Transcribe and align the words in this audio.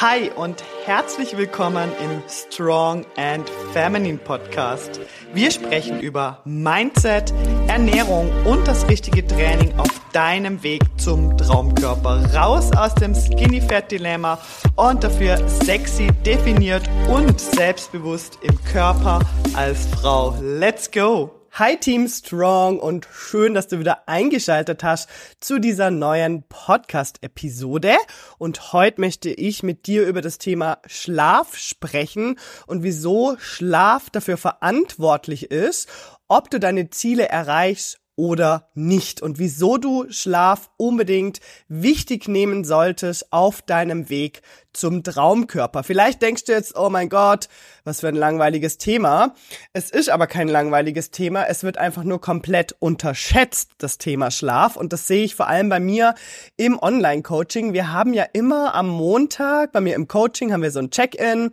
Hi 0.00 0.30
und 0.34 0.64
herzlich 0.86 1.36
willkommen 1.36 1.90
im 2.02 2.22
Strong 2.26 3.04
and 3.18 3.50
Feminine 3.74 4.16
Podcast. 4.16 4.98
Wir 5.34 5.50
sprechen 5.50 6.00
über 6.00 6.40
Mindset, 6.46 7.34
Ernährung 7.68 8.30
und 8.46 8.66
das 8.66 8.88
richtige 8.88 9.26
Training 9.26 9.78
auf 9.78 9.90
deinem 10.14 10.62
Weg 10.62 10.80
zum 10.96 11.36
Traumkörper. 11.36 12.34
Raus 12.34 12.70
aus 12.74 12.94
dem 12.94 13.14
Skinny 13.14 13.60
Fat 13.60 13.92
Dilemma 13.92 14.38
und 14.74 15.04
dafür 15.04 15.46
sexy, 15.46 16.08
definiert 16.24 16.88
und 17.10 17.38
selbstbewusst 17.38 18.38
im 18.40 18.58
Körper 18.72 19.20
als 19.52 19.86
Frau. 19.88 20.34
Let's 20.40 20.90
go! 20.90 21.39
Hi 21.54 21.76
Team 21.76 22.06
Strong 22.06 22.78
und 22.78 23.08
schön, 23.12 23.54
dass 23.54 23.66
du 23.66 23.80
wieder 23.80 24.08
eingeschaltet 24.08 24.84
hast 24.84 25.08
zu 25.40 25.58
dieser 25.58 25.90
neuen 25.90 26.44
Podcast-Episode. 26.44 27.96
Und 28.38 28.72
heute 28.72 29.00
möchte 29.00 29.30
ich 29.30 29.64
mit 29.64 29.88
dir 29.88 30.06
über 30.06 30.22
das 30.22 30.38
Thema 30.38 30.78
Schlaf 30.86 31.56
sprechen 31.56 32.38
und 32.68 32.84
wieso 32.84 33.36
Schlaf 33.38 34.10
dafür 34.10 34.36
verantwortlich 34.36 35.50
ist, 35.50 35.88
ob 36.28 36.50
du 36.50 36.60
deine 36.60 36.90
Ziele 36.90 37.28
erreichst 37.28 37.98
oder 38.14 38.68
nicht 38.74 39.20
und 39.20 39.38
wieso 39.38 39.76
du 39.76 40.06
Schlaf 40.10 40.70
unbedingt 40.76 41.40
wichtig 41.68 42.28
nehmen 42.28 42.64
solltest 42.64 43.32
auf 43.32 43.60
deinem 43.62 44.08
Weg 44.08 44.42
zum 44.72 45.02
Traumkörper. 45.02 45.82
Vielleicht 45.82 46.22
denkst 46.22 46.44
du 46.44 46.52
jetzt, 46.52 46.76
oh 46.76 46.90
mein 46.90 47.08
Gott, 47.08 47.48
was 47.84 48.00
für 48.00 48.08
ein 48.08 48.14
langweiliges 48.14 48.78
Thema. 48.78 49.34
Es 49.72 49.90
ist 49.90 50.10
aber 50.10 50.26
kein 50.26 50.48
langweiliges 50.48 51.10
Thema. 51.10 51.44
Es 51.44 51.64
wird 51.64 51.78
einfach 51.78 52.04
nur 52.04 52.20
komplett 52.20 52.74
unterschätzt, 52.78 53.72
das 53.78 53.98
Thema 53.98 54.30
Schlaf. 54.30 54.76
Und 54.76 54.92
das 54.92 55.06
sehe 55.06 55.24
ich 55.24 55.34
vor 55.34 55.48
allem 55.48 55.68
bei 55.68 55.80
mir 55.80 56.14
im 56.56 56.78
Online-Coaching. 56.80 57.72
Wir 57.72 57.92
haben 57.92 58.14
ja 58.14 58.24
immer 58.32 58.74
am 58.74 58.88
Montag, 58.88 59.72
bei 59.72 59.80
mir 59.80 59.94
im 59.94 60.08
Coaching 60.08 60.52
haben 60.52 60.62
wir 60.62 60.70
so 60.70 60.80
ein 60.80 60.90
Check-in. 60.90 61.50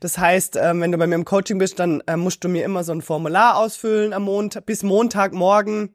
Das 0.00 0.18
heißt, 0.18 0.56
ähm, 0.56 0.80
wenn 0.80 0.92
du 0.92 0.98
bei 0.98 1.06
mir 1.06 1.14
im 1.14 1.24
Coaching 1.24 1.58
bist, 1.58 1.78
dann 1.78 2.02
äh, 2.06 2.16
musst 2.16 2.44
du 2.44 2.48
mir 2.48 2.64
immer 2.64 2.84
so 2.84 2.92
ein 2.92 3.02
Formular 3.02 3.56
ausfüllen 3.56 4.12
am 4.12 4.24
Montag, 4.24 4.66
bis 4.66 4.82
Montagmorgen 4.82 5.94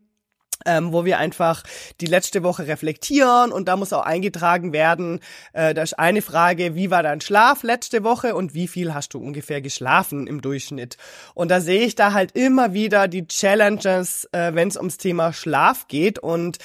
ähm, 0.66 0.94
wo 0.94 1.06
wir 1.06 1.18
einfach 1.18 1.64
die 2.02 2.06
letzte 2.06 2.44
Woche 2.44 2.68
reflektieren 2.68 3.52
und 3.52 3.68
da 3.68 3.76
muss 3.76 3.94
auch 3.94 4.04
eingetragen 4.04 4.74
werden, 4.74 5.20
äh, 5.54 5.74
da 5.74 5.84
ist 5.84 6.00
eine 6.00 6.22
Frage, 6.22 6.76
wie 6.76 6.92
war 6.92 7.04
dein 7.04 7.22
Schlaf 7.22 7.64
letzte 7.64 8.04
Woche 8.04 8.36
und 8.36 8.54
wie 8.54 8.68
viel 8.68 8.94
hast 8.94 9.14
du 9.14 9.20
ungefähr 9.20 9.62
geschlafen 9.62 10.28
im 10.28 10.42
Durchschnitt? 10.42 10.98
Und 11.34 11.50
da 11.50 11.62
sehe 11.62 11.86
ich 11.86 11.96
da 11.96 12.14
halt 12.14 12.32
immer 12.34 12.74
wieder 12.74 13.08
die 13.08 13.28
Challenges, 13.28 14.28
äh, 14.32 14.54
wenn 14.54 14.68
es 14.68 14.78
ums 14.78 14.98
Thema 14.98 15.34
Schlaf 15.34 15.88
geht 15.88 16.20
und 16.20 16.58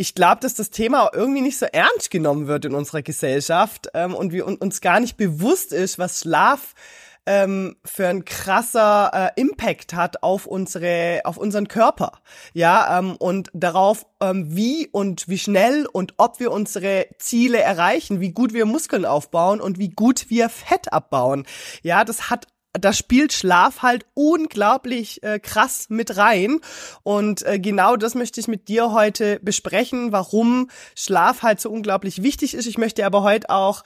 ich 0.00 0.14
glaube, 0.14 0.40
dass 0.40 0.54
das 0.54 0.70
Thema 0.70 1.10
irgendwie 1.12 1.42
nicht 1.42 1.58
so 1.58 1.66
ernst 1.66 2.10
genommen 2.10 2.46
wird 2.46 2.64
in 2.64 2.74
unserer 2.74 3.02
Gesellschaft 3.02 3.88
ähm, 3.92 4.14
und 4.14 4.32
wir 4.32 4.46
uns 4.46 4.80
gar 4.80 4.98
nicht 4.98 5.18
bewusst 5.18 5.74
ist, 5.74 5.98
was 5.98 6.20
Schlaf 6.20 6.74
ähm, 7.30 7.76
für 7.84 8.08
ein 8.08 8.24
krasser 8.24 9.32
äh, 9.36 9.40
Impact 9.40 9.94
hat 9.94 10.24
auf 10.24 10.46
unsere, 10.46 11.20
auf 11.22 11.36
unseren 11.36 11.68
Körper, 11.68 12.18
ja, 12.54 12.98
ähm, 12.98 13.14
und 13.20 13.50
darauf, 13.54 14.04
ähm, 14.20 14.56
wie 14.56 14.88
und 14.88 15.28
wie 15.28 15.38
schnell 15.38 15.86
und 15.86 16.14
ob 16.16 16.40
wir 16.40 16.50
unsere 16.50 17.06
Ziele 17.18 17.60
erreichen, 17.60 18.20
wie 18.20 18.32
gut 18.32 18.52
wir 18.52 18.66
Muskeln 18.66 19.04
aufbauen 19.04 19.60
und 19.60 19.78
wie 19.78 19.90
gut 19.90 20.28
wir 20.28 20.48
Fett 20.48 20.92
abbauen. 20.92 21.46
Ja, 21.84 22.04
das 22.04 22.30
hat 22.30 22.48
da 22.72 22.92
spielt 22.92 23.32
Schlaf 23.32 23.82
halt 23.82 24.06
unglaublich 24.14 25.24
äh, 25.24 25.40
krass 25.40 25.86
mit 25.88 26.16
rein. 26.16 26.60
Und 27.02 27.44
äh, 27.44 27.58
genau 27.58 27.96
das 27.96 28.14
möchte 28.14 28.38
ich 28.38 28.46
mit 28.46 28.68
dir 28.68 28.92
heute 28.92 29.40
besprechen, 29.40 30.12
warum 30.12 30.70
Schlaf 30.94 31.42
halt 31.42 31.60
so 31.60 31.68
unglaublich 31.68 32.22
wichtig 32.22 32.54
ist. 32.54 32.66
Ich 32.66 32.78
möchte 32.78 33.04
aber 33.04 33.24
heute 33.24 33.50
auch 33.50 33.82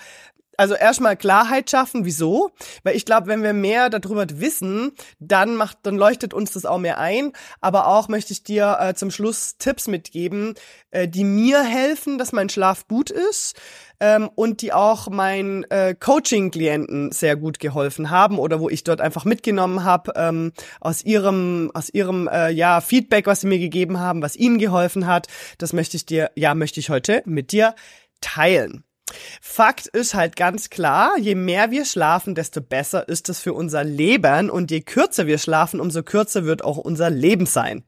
also 0.57 0.75
erstmal 0.75 1.17
Klarheit 1.17 1.71
schaffen, 1.71 2.05
wieso? 2.05 2.51
Weil 2.83 2.97
ich 2.97 3.05
glaube, 3.05 3.27
wenn 3.27 3.43
wir 3.43 3.53
mehr 3.53 3.91
darüber 3.91 4.27
wissen, 4.29 4.93
dann 5.19 5.57
macht, 5.57 5.79
dann 5.83 5.97
leuchtet 5.97 6.35
uns 6.35 6.53
das 6.53 6.67
auch 6.67 6.79
mehr 6.79 6.99
ein. 6.99 7.33
Aber 7.61 7.89
auch 7.89 8.09
möchte 8.09 8.33
ich 8.33 8.43
dir 8.43 8.79
äh, 8.81 8.95
zum 8.95 9.11
Schluss 9.11 9.57
Tipps 9.59 9.89
mitgeben, 9.89 10.55
äh, 10.91 11.09
die 11.09 11.25
mir 11.25 11.63
helfen, 11.63 12.19
dass 12.19 12.33
mein 12.33 12.49
Schlaf 12.49 12.87
gut 12.89 13.11
ist 13.11 13.55
ähm, 14.01 14.31
und 14.35 14.63
die 14.63 14.73
auch 14.73 15.09
meinen 15.09 15.65
äh, 15.71 15.95
Coaching-Klienten 15.99 17.13
sehr 17.13 17.37
gut 17.37 17.59
geholfen 17.59 18.11
haben 18.11 18.39
oder 18.39 18.61
wo 18.61 18.69
ich 18.69 18.85
dort 18.85 19.01
einfach 19.01 19.25
mitgenommen 19.25 19.85
habe 19.85 20.13
ähm, 20.17 20.53
aus 20.81 21.05
ihrem 21.05 21.71
aus 21.75 21.89
ihrem 21.91 22.29
äh, 22.29 22.51
ja 22.51 22.81
Feedback, 22.81 23.27
was 23.27 23.41
sie 23.41 23.47
mir 23.47 23.59
gegeben 23.59 23.99
haben, 23.99 24.23
was 24.23 24.37
ihnen 24.37 24.59
geholfen 24.59 25.07
hat. 25.07 25.29
Das 25.59 25.73
möchte 25.73 25.97
ich 25.97 26.07
dir, 26.07 26.31
ja, 26.35 26.55
möchte 26.55 26.81
ich 26.81 26.91
heute 26.91 27.23
mit 27.27 27.53
dir 27.53 27.75
teilen. 28.21 28.85
Fakt 29.41 29.87
ist 29.87 30.15
halt 30.15 30.35
ganz 30.35 30.71
klar, 30.71 31.19
je 31.19 31.35
mehr 31.35 31.71
wir 31.71 31.85
schlafen, 31.85 32.35
desto 32.35 32.63
besser 32.63 33.07
ist 33.07 33.29
es 33.29 33.39
für 33.39 33.53
unser 33.53 33.85
Leben 33.85 34.49
und 34.49 34.71
je 34.71 34.81
kürzer 34.81 35.27
wir 35.27 35.37
schlafen, 35.39 35.79
umso 35.79 36.03
kürzer 36.03 36.45
wird 36.45 36.65
auch 36.65 36.79
unser 36.79 37.11
Leben 37.11 37.45
sein. 37.45 37.85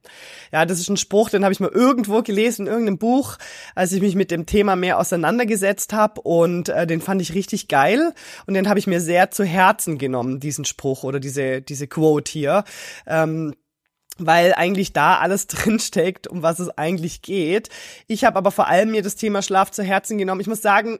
Ja, 0.52 0.66
das 0.66 0.78
ist 0.78 0.90
ein 0.90 0.98
Spruch, 0.98 1.30
den 1.30 1.42
habe 1.44 1.52
ich 1.52 1.60
mal 1.60 1.70
irgendwo 1.70 2.22
gelesen 2.22 2.66
in 2.66 2.72
irgendeinem 2.72 2.98
Buch, 2.98 3.38
als 3.74 3.92
ich 3.92 4.02
mich 4.02 4.14
mit 4.14 4.30
dem 4.30 4.44
Thema 4.44 4.76
mehr 4.76 4.98
auseinandergesetzt 4.98 5.94
habe 5.94 6.20
und 6.20 6.68
äh, 6.68 6.86
den 6.86 7.00
fand 7.00 7.22
ich 7.22 7.34
richtig 7.34 7.68
geil 7.68 8.12
und 8.46 8.54
den 8.54 8.68
habe 8.68 8.78
ich 8.78 8.86
mir 8.86 9.00
sehr 9.00 9.30
zu 9.30 9.44
Herzen 9.44 9.96
genommen, 9.96 10.38
diesen 10.38 10.66
Spruch 10.66 11.02
oder 11.02 11.18
diese 11.18 11.62
diese 11.62 11.86
Quote 11.86 12.30
hier. 12.30 12.64
Ähm, 13.06 13.54
weil 14.18 14.54
eigentlich 14.54 14.92
da 14.92 15.18
alles 15.18 15.46
drinsteckt, 15.48 16.26
um 16.26 16.42
was 16.42 16.58
es 16.58 16.70
eigentlich 16.70 17.22
geht. 17.22 17.68
Ich 18.06 18.24
habe 18.24 18.36
aber 18.36 18.50
vor 18.50 18.68
allem 18.68 18.90
mir 18.90 19.02
das 19.02 19.16
Thema 19.16 19.42
Schlaf 19.42 19.70
zu 19.70 19.82
Herzen 19.82 20.18
genommen. 20.18 20.40
Ich 20.40 20.46
muss 20.46 20.62
sagen, 20.62 20.98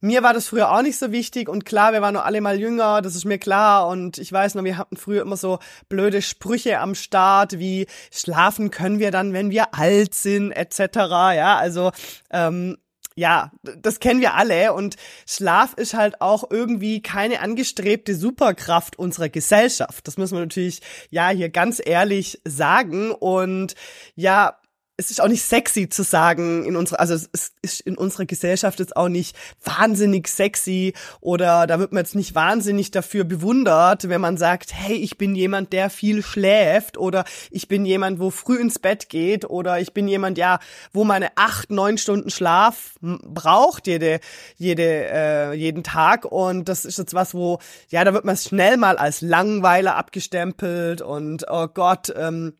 mir 0.00 0.22
war 0.22 0.32
das 0.32 0.48
früher 0.48 0.72
auch 0.72 0.82
nicht 0.82 0.98
so 0.98 1.12
wichtig 1.12 1.48
und 1.48 1.66
klar, 1.66 1.92
wir 1.92 2.00
waren 2.00 2.14
noch 2.14 2.24
alle 2.24 2.40
mal 2.40 2.58
jünger, 2.58 3.02
das 3.02 3.14
ist 3.14 3.26
mir 3.26 3.38
klar 3.38 3.86
und 3.86 4.16
ich 4.16 4.32
weiß 4.32 4.54
noch, 4.54 4.64
wir 4.64 4.78
hatten 4.78 4.96
früher 4.96 5.22
immer 5.22 5.36
so 5.36 5.58
blöde 5.90 6.22
Sprüche 6.22 6.78
am 6.78 6.94
Start 6.94 7.58
wie 7.58 7.86
schlafen 8.10 8.70
können 8.70 8.98
wir 8.98 9.10
dann, 9.10 9.34
wenn 9.34 9.50
wir 9.50 9.74
alt 9.74 10.14
sind 10.14 10.52
etc. 10.52 10.96
Ja, 10.96 11.58
also 11.58 11.90
ähm, 12.30 12.78
ja, 13.16 13.50
das 13.62 14.00
kennen 14.00 14.20
wir 14.20 14.34
alle 14.34 14.72
und 14.72 14.96
Schlaf 15.26 15.74
ist 15.74 15.94
halt 15.94 16.20
auch 16.20 16.50
irgendwie 16.50 17.02
keine 17.02 17.40
angestrebte 17.40 18.14
Superkraft 18.14 18.98
unserer 18.98 19.28
Gesellschaft. 19.28 20.06
Das 20.06 20.16
muss 20.16 20.30
man 20.30 20.42
natürlich 20.42 20.80
ja 21.10 21.28
hier 21.30 21.48
ganz 21.48 21.82
ehrlich 21.84 22.40
sagen 22.44 23.12
und 23.12 23.74
ja, 24.14 24.59
es 25.00 25.10
ist 25.10 25.22
auch 25.22 25.28
nicht 25.28 25.42
sexy 25.42 25.88
zu 25.88 26.02
sagen 26.02 26.64
in 26.66 26.76
unserer, 26.76 27.00
also 27.00 27.14
es 27.14 27.52
ist 27.62 27.80
in 27.80 27.96
unserer 27.96 28.26
Gesellschaft 28.26 28.80
jetzt 28.80 28.96
auch 28.96 29.08
nicht 29.08 29.34
wahnsinnig 29.64 30.28
sexy 30.28 30.92
oder 31.20 31.66
da 31.66 31.78
wird 31.78 31.92
man 31.92 32.04
jetzt 32.04 32.14
nicht 32.14 32.34
wahnsinnig 32.34 32.90
dafür 32.90 33.24
bewundert, 33.24 34.10
wenn 34.10 34.20
man 34.20 34.36
sagt, 34.36 34.74
hey, 34.74 34.96
ich 34.96 35.16
bin 35.16 35.34
jemand, 35.34 35.72
der 35.72 35.88
viel 35.88 36.22
schläft 36.22 36.98
oder 36.98 37.24
ich 37.50 37.66
bin 37.66 37.86
jemand, 37.86 38.20
wo 38.20 38.28
früh 38.28 38.58
ins 38.60 38.78
Bett 38.78 39.08
geht 39.08 39.48
oder 39.48 39.80
ich 39.80 39.94
bin 39.94 40.06
jemand, 40.06 40.36
ja, 40.36 40.58
wo 40.92 41.04
meine 41.04 41.28
acht, 41.34 41.70
neun 41.70 41.96
Stunden 41.96 42.28
Schlaf 42.28 42.96
braucht 43.00 43.86
jede, 43.86 44.20
jede, 44.56 45.08
äh, 45.10 45.52
jeden 45.54 45.82
Tag. 45.82 46.26
Und 46.26 46.68
das 46.68 46.84
ist 46.84 46.98
jetzt 46.98 47.14
was, 47.14 47.32
wo, 47.32 47.58
ja, 47.88 48.04
da 48.04 48.12
wird 48.12 48.26
man 48.26 48.36
schnell 48.36 48.76
mal 48.76 48.98
als 48.98 49.22
Langweiler 49.22 49.96
abgestempelt 49.96 51.00
und 51.00 51.46
oh 51.48 51.68
Gott, 51.68 52.12
ähm, 52.14 52.52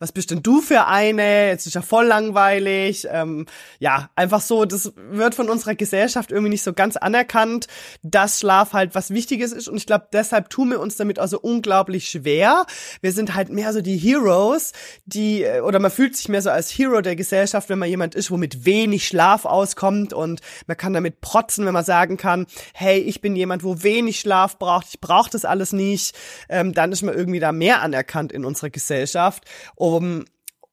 was 0.00 0.12
bist 0.12 0.30
denn 0.30 0.42
du 0.42 0.62
für 0.62 0.86
eine? 0.86 1.48
Jetzt 1.48 1.66
ist 1.66 1.74
ja 1.74 1.82
voll 1.82 2.06
langweilig. 2.06 3.06
Ähm, 3.10 3.44
ja, 3.80 4.08
einfach 4.16 4.40
so, 4.40 4.64
das 4.64 4.94
wird 4.96 5.34
von 5.34 5.50
unserer 5.50 5.74
Gesellschaft 5.74 6.32
irgendwie 6.32 6.48
nicht 6.48 6.62
so 6.62 6.72
ganz 6.72 6.96
anerkannt, 6.96 7.66
dass 8.02 8.40
Schlaf 8.40 8.72
halt 8.72 8.94
was 8.94 9.10
Wichtiges 9.10 9.52
ist. 9.52 9.68
Und 9.68 9.76
ich 9.76 9.84
glaube, 9.84 10.06
deshalb 10.10 10.48
tun 10.48 10.70
wir 10.70 10.80
uns 10.80 10.96
damit 10.96 11.18
also 11.18 11.38
unglaublich 11.38 12.08
schwer. 12.08 12.64
Wir 13.02 13.12
sind 13.12 13.34
halt 13.34 13.50
mehr 13.50 13.74
so 13.74 13.82
die 13.82 13.98
Heroes, 13.98 14.72
die, 15.04 15.42
äh, 15.42 15.60
oder 15.60 15.78
man 15.78 15.90
fühlt 15.90 16.16
sich 16.16 16.30
mehr 16.30 16.40
so 16.40 16.48
als 16.48 16.70
Hero 16.70 17.02
der 17.02 17.14
Gesellschaft, 17.14 17.68
wenn 17.68 17.78
man 17.78 17.90
jemand 17.90 18.14
ist, 18.14 18.30
wo 18.30 18.38
mit 18.38 18.64
wenig 18.64 19.06
Schlaf 19.06 19.44
auskommt 19.44 20.14
und 20.14 20.40
man 20.66 20.78
kann 20.78 20.94
damit 20.94 21.20
protzen, 21.20 21.66
wenn 21.66 21.74
man 21.74 21.84
sagen 21.84 22.16
kann, 22.16 22.46
hey, 22.72 22.98
ich 22.98 23.20
bin 23.20 23.36
jemand, 23.36 23.64
wo 23.64 23.82
wenig 23.82 24.20
Schlaf 24.20 24.58
braucht, 24.58 24.86
ich 24.88 25.00
brauche 25.00 25.28
das 25.28 25.44
alles 25.44 25.74
nicht, 25.74 26.16
ähm, 26.48 26.72
dann 26.72 26.90
ist 26.90 27.02
man 27.02 27.14
irgendwie 27.14 27.40
da 27.40 27.52
mehr 27.52 27.82
anerkannt 27.82 28.32
in 28.32 28.46
unserer 28.46 28.70
Gesellschaft. 28.70 29.44
Und 29.74 29.89
um, 29.96 30.24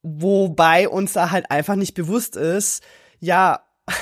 wobei 0.01 0.89
uns 0.89 1.13
da 1.13 1.31
halt 1.31 1.51
einfach 1.51 1.75
nicht 1.75 1.93
bewusst 1.93 2.35
ist, 2.35 2.83
ja, 3.19 3.61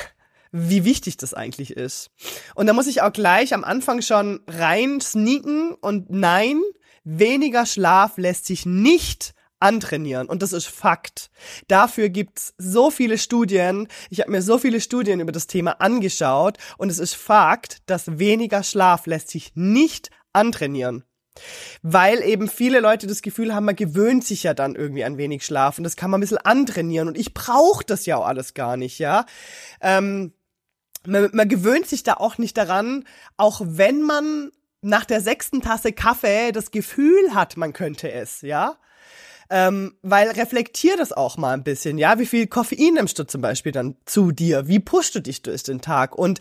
wie 0.52 0.84
wichtig 0.84 1.16
das 1.16 1.34
eigentlich 1.34 1.72
ist. 1.72 2.10
Und 2.54 2.66
da 2.66 2.72
muss 2.72 2.86
ich 2.86 3.02
auch 3.02 3.12
gleich 3.12 3.54
am 3.54 3.64
Anfang 3.64 4.02
schon 4.02 4.40
rein 4.46 5.00
sneaken 5.00 5.74
und 5.74 6.10
nein, 6.10 6.60
weniger 7.04 7.66
Schlaf 7.66 8.18
lässt 8.18 8.46
sich 8.46 8.66
nicht 8.66 9.34
antrainieren 9.58 10.28
und 10.28 10.42
das 10.42 10.52
ist 10.52 10.66
Fakt. 10.66 11.30
Dafür 11.68 12.08
gibt's 12.08 12.54
so 12.58 12.90
viele 12.90 13.16
Studien. 13.16 13.88
Ich 14.10 14.20
habe 14.20 14.30
mir 14.30 14.42
so 14.42 14.58
viele 14.58 14.80
Studien 14.80 15.20
über 15.20 15.32
das 15.32 15.46
Thema 15.46 15.80
angeschaut 15.80 16.58
und 16.76 16.90
es 16.90 16.98
ist 16.98 17.14
Fakt, 17.14 17.78
dass 17.86 18.18
weniger 18.18 18.62
Schlaf 18.62 19.06
lässt 19.06 19.30
sich 19.30 19.52
nicht 19.54 20.10
antrainieren. 20.32 21.04
Weil 21.82 22.22
eben 22.22 22.48
viele 22.48 22.80
Leute 22.80 23.06
das 23.06 23.22
Gefühl 23.22 23.54
haben, 23.54 23.64
man 23.64 23.76
gewöhnt 23.76 24.24
sich 24.24 24.42
ja 24.42 24.54
dann 24.54 24.74
irgendwie 24.74 25.04
an 25.04 25.18
wenig 25.18 25.44
Schlaf 25.44 25.78
und 25.78 25.84
das 25.84 25.96
kann 25.96 26.10
man 26.10 26.18
ein 26.18 26.22
bisschen 26.22 26.38
antrainieren 26.38 27.08
und 27.08 27.18
ich 27.18 27.34
brauche 27.34 27.84
das 27.84 28.06
ja 28.06 28.16
auch 28.16 28.26
alles 28.26 28.54
gar 28.54 28.76
nicht, 28.76 28.98
ja. 28.98 29.26
Ähm, 29.80 30.32
man, 31.06 31.30
man 31.32 31.48
gewöhnt 31.48 31.86
sich 31.86 32.02
da 32.02 32.14
auch 32.14 32.38
nicht 32.38 32.56
daran, 32.56 33.04
auch 33.36 33.60
wenn 33.64 34.02
man 34.02 34.50
nach 34.82 35.04
der 35.04 35.20
sechsten 35.20 35.62
Tasse 35.62 35.92
Kaffee 35.92 36.52
das 36.52 36.70
Gefühl 36.70 37.34
hat, 37.34 37.56
man 37.56 37.72
könnte 37.72 38.10
es, 38.10 38.42
ja. 38.42 38.76
Ähm, 39.48 39.94
weil 40.02 40.30
reflektier 40.30 40.96
das 40.96 41.12
auch 41.12 41.36
mal 41.36 41.52
ein 41.52 41.62
bisschen, 41.62 41.98
ja. 41.98 42.18
Wie 42.18 42.26
viel 42.26 42.46
Koffein 42.46 42.94
nimmst 42.94 43.18
du 43.18 43.26
zum 43.26 43.40
Beispiel 43.40 43.72
dann 43.72 43.96
zu 44.04 44.32
dir? 44.32 44.66
Wie 44.66 44.80
pushst 44.80 45.14
du 45.14 45.20
dich 45.20 45.42
durch 45.42 45.62
den 45.62 45.80
Tag? 45.80 46.16
Und 46.16 46.40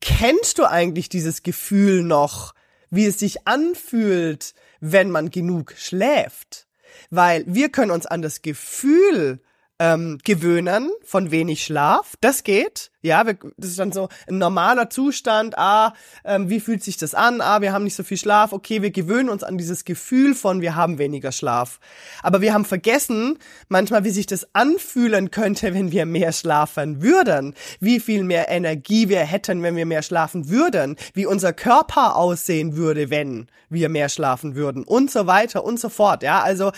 kennst 0.00 0.58
du 0.58 0.64
eigentlich 0.64 1.08
dieses 1.08 1.42
Gefühl 1.42 2.02
noch, 2.02 2.54
wie 2.94 3.06
es 3.06 3.18
sich 3.18 3.46
anfühlt, 3.46 4.54
wenn 4.80 5.10
man 5.10 5.30
genug 5.30 5.74
schläft? 5.76 6.66
Weil 7.10 7.44
wir 7.46 7.70
können 7.70 7.90
uns 7.90 8.06
an 8.06 8.22
das 8.22 8.42
Gefühl 8.42 9.40
ähm, 9.80 10.18
gewöhnen 10.24 10.90
von 11.04 11.30
wenig 11.30 11.64
Schlaf. 11.64 12.14
Das 12.20 12.44
geht. 12.44 12.90
Ja, 13.02 13.26
wir, 13.26 13.36
das 13.56 13.70
ist 13.70 13.78
dann 13.78 13.92
so 13.92 14.08
ein 14.28 14.38
normaler 14.38 14.88
Zustand. 14.88 15.58
Ah, 15.58 15.94
ähm, 16.24 16.48
wie 16.48 16.60
fühlt 16.60 16.82
sich 16.82 16.96
das 16.96 17.14
an? 17.14 17.40
Ah, 17.40 17.60
wir 17.60 17.72
haben 17.72 17.84
nicht 17.84 17.96
so 17.96 18.02
viel 18.02 18.16
Schlaf. 18.16 18.52
Okay, 18.52 18.82
wir 18.82 18.92
gewöhnen 18.92 19.28
uns 19.28 19.42
an 19.42 19.58
dieses 19.58 19.84
Gefühl 19.84 20.34
von, 20.34 20.60
wir 20.60 20.76
haben 20.76 20.98
weniger 20.98 21.32
Schlaf. 21.32 21.80
Aber 22.22 22.40
wir 22.40 22.54
haben 22.54 22.64
vergessen, 22.64 23.38
manchmal, 23.68 24.04
wie 24.04 24.10
sich 24.10 24.26
das 24.26 24.46
anfühlen 24.54 25.30
könnte, 25.30 25.74
wenn 25.74 25.90
wir 25.90 26.06
mehr 26.06 26.32
schlafen 26.32 27.02
würden. 27.02 27.54
Wie 27.80 28.00
viel 28.00 28.22
mehr 28.22 28.48
Energie 28.48 29.08
wir 29.08 29.20
hätten, 29.20 29.62
wenn 29.62 29.76
wir 29.76 29.86
mehr 29.86 30.02
schlafen 30.02 30.48
würden. 30.48 30.96
Wie 31.14 31.26
unser 31.26 31.52
Körper 31.52 32.16
aussehen 32.16 32.76
würde, 32.76 33.10
wenn 33.10 33.48
wir 33.68 33.88
mehr 33.88 34.08
schlafen 34.08 34.54
würden. 34.54 34.84
Und 34.84 35.10
so 35.10 35.26
weiter 35.26 35.64
und 35.64 35.80
so 35.80 35.88
fort. 35.88 36.22
Ja, 36.22 36.42
also, 36.42 36.70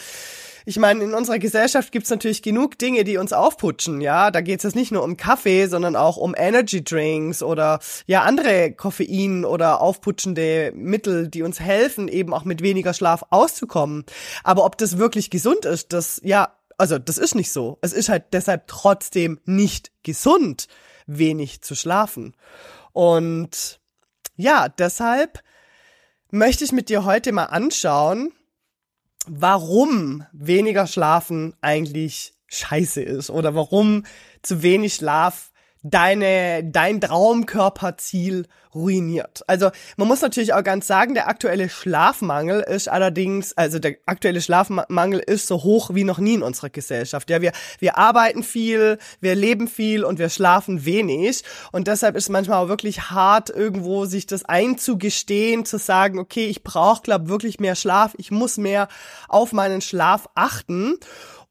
ich 0.69 0.81
meine, 0.81 1.05
in 1.05 1.15
unserer 1.15 1.39
Gesellschaft 1.39 1.93
gibt's 1.93 2.11
natürlich 2.11 2.43
genug 2.43 2.77
Dinge, 2.77 3.05
die 3.05 3.19
uns 3.19 3.33
aufputschen, 3.33 4.01
ja. 4.01 4.33
Da 4.33 4.41
geht's 4.41 4.65
jetzt 4.65 4.75
nicht 4.75 4.91
nur 4.91 5.05
um 5.05 5.17
Kaffee, 5.17 5.69
sondern 5.69 5.95
auch 5.95 6.17
um 6.17 6.35
Energy 6.37 6.83
Drinks 6.83 7.41
oder 7.41 7.79
ja 8.07 8.23
andere 8.23 8.73
Koffein 8.73 9.45
oder 9.45 9.81
aufputschende 9.81 10.73
Mittel, 10.75 11.29
die 11.29 11.43
uns 11.43 11.61
helfen, 11.61 12.09
eben 12.09 12.35
auch 12.35 12.45
mit 12.45 12.63
weniger 12.63 12.95
Schlaf 12.95 13.23
auszukommen. 13.31 14.05
Aber 14.43 14.65
ob 14.65 14.77
das 14.77 14.99
wirklich 14.99 15.31
gesund 15.31 15.65
ist, 15.65 15.93
das 15.93 16.21
ja, 16.25 16.57
also 16.77 16.99
das 16.99 17.17
ist 17.17 17.37
nicht 17.37 17.53
so. 17.53 17.79
Es 17.81 17.93
ist 17.93 18.09
halt 18.09 18.25
deshalb 18.33 18.67
trotzdem 18.67 19.39
nicht 19.45 19.93
gesund, 20.03 20.67
wenig 21.07 21.63
zu 21.63 21.77
schlafen. 21.77 22.35
Und 22.93 23.79
ja, 24.35 24.69
deshalb 24.69 25.45
möchte 26.33 26.65
ich 26.65 26.73
mit 26.73 26.89
dir 26.89 27.05
heute 27.05 27.31
mal 27.31 27.45
anschauen, 27.45 28.33
warum 29.27 30.25
weniger 30.33 30.87
Schlafen 30.87 31.55
eigentlich 31.61 32.35
scheiße 32.49 33.03
ist 33.03 33.31
oder 33.31 33.55
warum 33.55 34.05
zu 34.43 34.63
wenig 34.63 34.95
Schlaf 34.95 35.51
deine, 35.91 36.65
dein 36.65 37.01
Traumkörperziel 37.01 38.47
ruiniert. 38.75 39.43
Also 39.47 39.71
man 39.97 40.09
muss 40.09 40.21
natürlich 40.21 40.53
auch 40.53 40.63
ganz 40.63 40.87
sagen, 40.87 41.15
der 41.15 41.29
aktuelle 41.29 41.69
Schlafmangel 41.69 42.61
ist 42.61 42.89
allerdings, 42.89 43.57
also 43.57 43.79
der 43.79 43.97
aktuelle 44.05 44.41
Schlafmangel 44.43 45.21
ist 45.21 45.47
so 45.47 45.63
hoch 45.63 45.91
wie 45.95 46.05
noch 46.05 46.19
nie 46.19 46.35
in 46.35 46.43
unserer 46.43 46.69
Gesellschaft. 46.69 47.31
Ja, 47.31 47.41
wir, 47.41 47.53
wir 47.79 47.97
arbeiten 47.97 48.43
viel, 48.43 48.99
wir 49.21 49.35
leben 49.35 49.69
viel 49.69 50.05
und 50.05 50.19
wir 50.19 50.29
schlafen 50.29 50.85
wenig. 50.85 51.43
Und 51.73 51.89
deshalb 51.89 52.17
ist 52.17 52.29
manchmal 52.29 52.65
auch 52.65 52.69
wirklich 52.69 53.11
hart, 53.11 53.49
irgendwo 53.49 54.05
sich 54.05 54.27
das 54.27 54.45
einzugestehen, 54.45 55.65
zu 55.65 55.79
sagen, 55.79 56.19
okay, 56.19 56.47
ich 56.47 56.63
brauche, 56.63 57.03
glaube 57.03 57.29
wirklich 57.29 57.61
mehr 57.61 57.77
Schlaf, 57.77 58.15
ich 58.19 58.31
muss 58.31 58.59
mehr 58.59 58.89
auf 59.29 59.53
meinen 59.53 59.81
Schlaf 59.81 60.29
achten. 60.35 60.99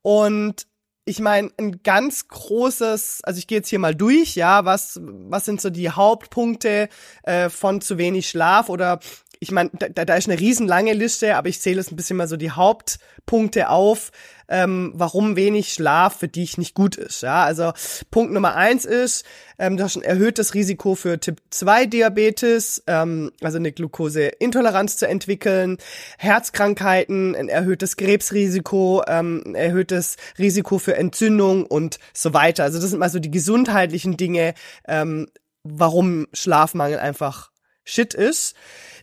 Und 0.03 0.67
ich 1.07 1.19
meine, 1.19 1.51
ein 1.57 1.83
ganz 1.83 2.27
großes, 2.27 3.21
also 3.23 3.37
ich 3.37 3.45
gehe 3.45 3.59
jetzt 3.59 3.69
hier 3.69 3.77
mal 3.77 3.93
durch, 3.93 4.35
ja, 4.35 4.65
was, 4.65 4.99
was 5.01 5.45
sind 5.45 5.61
so 5.61 5.69
die 5.69 5.91
Hauptpunkte 5.91 6.89
äh, 7.23 7.49
von 7.49 7.79
zu 7.79 7.99
wenig 7.99 8.27
Schlaf 8.27 8.69
oder 8.69 8.99
ich 9.45 9.51
meine, 9.51 9.69
da, 9.73 10.05
da 10.05 10.15
ist 10.15 10.27
eine 10.27 10.39
riesenlange 10.39 10.93
Liste, 10.93 11.35
aber 11.35 11.49
ich 11.49 11.61
zähle 11.61 11.79
es 11.79 11.91
ein 11.91 11.95
bisschen 11.95 12.17
mal 12.17 12.27
so 12.27 12.35
die 12.35 12.49
Hauptpunkte 12.49 13.69
auf, 13.69 14.11
ähm, 14.47 14.91
warum 14.95 15.35
wenig 15.35 15.71
Schlaf 15.71 16.17
für 16.17 16.27
dich 16.27 16.57
nicht 16.57 16.73
gut 16.73 16.95
ist. 16.95 17.21
Ja, 17.21 17.43
also 17.43 17.73
Punkt 18.09 18.33
Nummer 18.33 18.55
eins 18.55 18.83
ist, 18.85 19.23
ähm, 19.59 19.77
du 19.77 19.83
hast 19.83 19.97
ein 19.97 20.01
erhöhtes 20.01 20.55
Risiko 20.55 20.95
für 20.95 21.19
Typ 21.19 21.41
2 21.51 21.85
Diabetes, 21.85 22.81
ähm, 22.87 23.31
also 23.43 23.59
eine 23.59 23.71
Glukoseintoleranz 23.71 24.97
zu 24.97 25.07
entwickeln, 25.07 25.77
Herzkrankheiten, 26.17 27.35
ein 27.35 27.47
erhöhtes 27.47 27.97
Krebsrisiko, 27.97 29.03
ähm, 29.07 29.43
ein 29.45 29.53
erhöhtes 29.53 30.17
Risiko 30.39 30.79
für 30.79 30.95
Entzündung 30.95 31.67
und 31.67 31.99
so 32.15 32.33
weiter. 32.33 32.63
Also 32.63 32.79
das 32.79 32.89
sind 32.89 32.99
mal 32.99 33.11
so 33.11 33.19
die 33.19 33.31
gesundheitlichen 33.31 34.17
Dinge, 34.17 34.55
ähm, 34.87 35.27
warum 35.63 36.25
Schlafmangel 36.33 36.97
einfach 36.97 37.51
Shit 37.85 38.13
ist. 38.13 38.55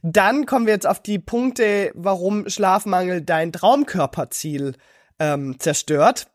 Dann 0.03 0.47
kommen 0.47 0.67
wir 0.67 0.75
jetzt 0.75 0.87
auf 0.87 1.01
die 1.01 1.19
Punkte, 1.19 1.93
warum 1.95 2.49
Schlafmangel 2.49 3.23
dein 3.23 3.53
Traumkörperziel 3.53 4.75
ähm, 5.19 5.59
zerstört. 5.59 6.27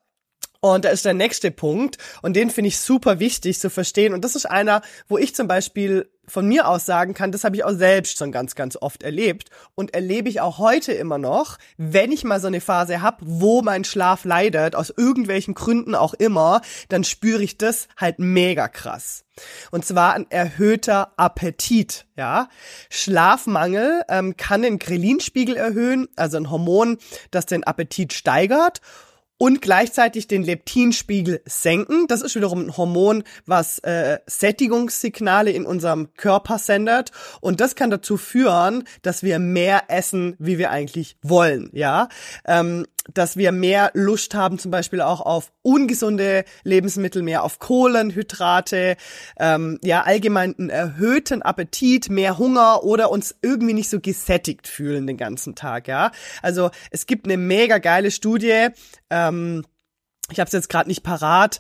Und 0.60 0.86
da 0.86 0.90
ist 0.90 1.06
der 1.06 1.14
nächste 1.14 1.52
Punkt 1.52 1.98
und 2.22 2.36
den 2.36 2.50
finde 2.50 2.70
ich 2.70 2.80
super 2.80 3.20
wichtig 3.20 3.60
zu 3.60 3.70
verstehen. 3.70 4.14
Und 4.14 4.24
das 4.26 4.36
ist 4.36 4.46
einer, 4.46 4.82
wo 5.08 5.18
ich 5.18 5.36
zum 5.36 5.48
Beispiel 5.48 6.10
von 6.28 6.48
mir 6.48 6.68
aus 6.68 6.86
sagen 6.86 7.14
kann, 7.14 7.32
das 7.32 7.44
habe 7.44 7.56
ich 7.56 7.64
auch 7.64 7.72
selbst 7.72 8.18
schon 8.18 8.32
ganz, 8.32 8.56
ganz 8.56 8.78
oft 8.80 9.04
erlebt 9.04 9.50
und 9.76 9.94
erlebe 9.94 10.30
ich 10.30 10.42
auch 10.42 10.58
heute 10.58 10.92
immer 10.92 11.18
noch, 11.18 11.58
wenn 11.78 12.12
ich 12.12 12.24
mal 12.24 12.40
so 12.40 12.48
eine 12.48 12.62
Phase 12.62 13.02
habe, 13.02 13.18
wo 13.22 13.62
mein 13.62 13.84
Schlaf 13.84 14.26
leidet, 14.26 14.76
aus 14.76 14.94
irgendwelchen 14.96 15.54
Gründen 15.54 15.96
auch 15.96 16.14
immer, 16.14 16.62
dann 16.90 17.04
spüre 17.04 17.44
ich 17.44 17.58
das 17.58 17.88
halt 17.96 18.20
mega 18.20 18.68
krass. 18.68 19.24
Und 19.72 19.86
zwar 19.86 20.14
ein 20.14 20.30
erhöhter 20.30 21.14
Appetit, 21.18 22.08
ja. 22.16 22.50
Schlafmangel 22.90 24.02
ähm, 24.10 24.36
kann 24.36 24.64
den 24.64 24.80
Ghrelin-Spiegel 24.80 25.56
erhöhen, 25.56 26.08
also 26.16 26.38
ein 26.38 26.50
Hormon, 26.50 26.98
das 27.32 27.46
den 27.46 27.64
Appetit 27.64 28.14
steigert 28.14 28.82
und 29.38 29.62
gleichzeitig 29.62 30.28
den 30.28 30.44
Leptinspiegel 30.44 31.42
senken. 31.46 32.08
Das 32.08 32.22
ist 32.22 32.36
wiederum 32.36 32.66
ein 32.66 32.78
Hormon, 32.78 33.24
was 33.46 33.80
äh, 33.80 34.20
Sättigungssignale 34.26 35.52
in 35.52 35.66
unserem 35.66 36.14
Körper 36.16 36.58
sendet 36.58 37.12
und 37.42 37.60
das 37.60 37.76
kann 37.76 37.90
dazu 37.90 38.18
führen, 38.18 38.84
dass 39.02 39.24
wir 39.24 39.40
mehr 39.40 39.84
essen, 39.90 40.36
wie 40.40 40.58
wir 40.58 40.72
eigentlich 40.72 41.18
wollen, 41.22 41.70
ja. 41.74 42.10
Ähm, 42.46 42.86
dass 43.14 43.38
wir 43.38 43.52
mehr 43.52 43.92
Lust 43.94 44.34
haben, 44.36 44.60
zum 44.60 44.72
Beispiel 44.72 45.02
auch 45.02 45.22
auf 45.22 45.52
ungesunde 45.62 46.46
Lebensmittel, 46.64 47.24
mehr 47.24 47.44
auf 47.44 47.60
Kohlenhydrate, 47.60 48.98
ähm, 49.40 49.80
ja, 49.84 50.04
allgemein 50.04 50.56
einen 50.58 50.70
erhöhten 50.70 51.42
Appetit, 51.42 52.10
mehr 52.10 52.38
Hunger 52.38 52.84
oder 52.84 53.12
uns 53.12 53.36
irgendwie 53.42 53.74
nicht 53.74 53.90
so 53.90 54.00
gesättigt 54.00 54.68
fühlen 54.68 55.08
den 55.08 55.18
ganzen 55.18 55.56
Tag, 55.56 55.88
ja. 55.88 56.12
Also 56.42 56.70
es 56.92 57.06
gibt 57.06 57.26
eine 57.26 57.38
mega 57.38 57.78
geile 57.78 58.12
Studie, 58.12 58.68
ähm, 59.10 59.64
ich 60.32 60.40
habe 60.40 60.48
es 60.48 60.54
jetzt 60.54 60.70
gerade 60.70 60.90
nicht 60.90 61.04
parat, 61.04 61.60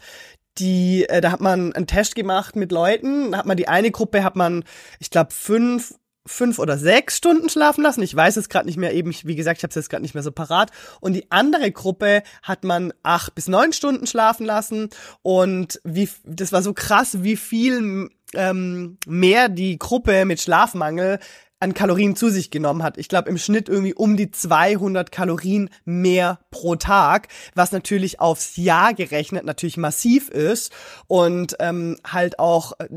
die, 0.59 1.05
äh, 1.07 1.21
da 1.21 1.31
hat 1.31 1.41
man 1.41 1.73
einen 1.73 1.87
Test 1.87 2.15
gemacht 2.15 2.55
mit 2.55 2.71
Leuten, 2.71 3.31
da 3.31 3.39
hat 3.39 3.45
man 3.45 3.57
die 3.57 3.67
eine 3.67 3.91
Gruppe, 3.91 4.23
hat 4.23 4.35
man, 4.35 4.63
ich 4.99 5.09
glaube, 5.09 5.31
fünf 5.31 5.95
fünf 6.27 6.59
oder 6.59 6.77
sechs 6.77 7.17
Stunden 7.17 7.49
schlafen 7.49 7.83
lassen. 7.83 8.03
Ich 8.03 8.15
weiß 8.15 8.37
es 8.37 8.49
gerade 8.49 8.67
nicht 8.67 8.77
mehr 8.77 8.93
eben, 8.93 9.13
wie 9.23 9.35
gesagt, 9.35 9.59
ich 9.59 9.63
habe 9.63 9.69
es 9.69 9.75
jetzt 9.75 9.89
gerade 9.89 10.03
nicht 10.03 10.13
mehr 10.13 10.23
so 10.23 10.31
parat. 10.31 10.71
Und 11.01 11.13
die 11.13 11.31
andere 11.31 11.71
Gruppe 11.71 12.21
hat 12.43 12.63
man 12.63 12.93
acht 13.03 13.33
bis 13.33 13.47
neun 13.47 13.73
Stunden 13.73 14.05
schlafen 14.05 14.45
lassen. 14.45 14.89
Und 15.21 15.79
wie 15.83 16.09
das 16.25 16.51
war 16.51 16.61
so 16.61 16.73
krass, 16.73 17.23
wie 17.23 17.37
viel 17.37 18.09
ähm, 18.33 18.97
mehr 19.07 19.49
die 19.49 19.79
Gruppe 19.79 20.25
mit 20.25 20.41
Schlafmangel 20.41 21.19
an 21.59 21.73
Kalorien 21.73 22.15
zu 22.15 22.29
sich 22.29 22.51
genommen 22.51 22.83
hat. 22.83 22.97
Ich 22.97 23.09
glaube 23.09 23.29
im 23.29 23.37
Schnitt 23.37 23.67
irgendwie 23.69 23.93
um 23.93 24.15
die 24.15 24.29
200 24.29 25.11
Kalorien 25.11 25.69
mehr 25.85 26.39
pro 26.51 26.75
Tag, 26.75 27.29
was 27.55 27.71
natürlich 27.71 28.19
aufs 28.19 28.57
Jahr 28.57 28.93
gerechnet 28.93 29.43
natürlich 29.43 29.77
massiv 29.77 30.29
ist 30.29 30.71
und 31.07 31.55
ähm, 31.59 31.97
halt 32.05 32.39
auch 32.39 32.73
äh, 32.79 32.87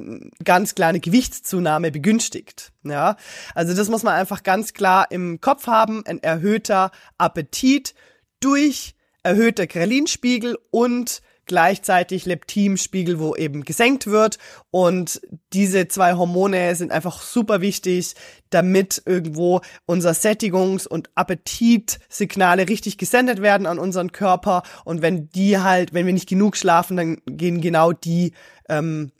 ganz 0.45 0.75
kleine 0.75 1.01
Gewichtszunahme 1.01 1.91
begünstigt. 1.91 2.73
Ja, 2.83 3.17
also 3.55 3.75
das 3.75 3.89
muss 3.89 4.03
man 4.03 4.15
einfach 4.15 4.43
ganz 4.43 4.73
klar 4.75 5.11
im 5.11 5.41
Kopf 5.41 5.67
haben. 5.67 6.05
Ein 6.07 6.23
erhöhter 6.23 6.91
Appetit 7.19 7.95
durch 8.41 8.95
erhöhter 9.23 9.67
Krelinspiegel 9.67 10.59
und 10.71 11.23
gleichzeitig 11.51 12.27
Leptinspiegel, 12.27 13.19
wo 13.19 13.35
eben 13.35 13.65
gesenkt 13.65 14.07
wird. 14.07 14.39
Und 14.71 15.21
diese 15.53 15.89
zwei 15.89 16.15
Hormone 16.15 16.77
sind 16.77 16.93
einfach 16.93 17.21
super 17.21 17.61
wichtig, 17.61 18.15
damit 18.51 19.03
irgendwo 19.05 19.61
unser 19.85 20.13
Sättigungs- 20.13 20.87
und 20.87 21.11
Appetitsignale 21.17 22.69
richtig 22.69 22.99
gesendet 22.99 23.43
werden 23.43 23.67
an 23.67 23.81
unseren 23.81 24.13
Körper. 24.13 24.63
Und 24.85 25.03
wenn 25.03 25.29
die 25.31 25.59
halt, 25.59 25.93
wenn 25.93 26.07
wir 26.07 26.13
nicht 26.13 26.29
genug 26.29 26.57
schlafen, 26.57 26.97
dann 26.97 27.17
gehen 27.27 27.61
genau 27.61 27.91
die, 27.91 28.33
ähm, 28.69 29.11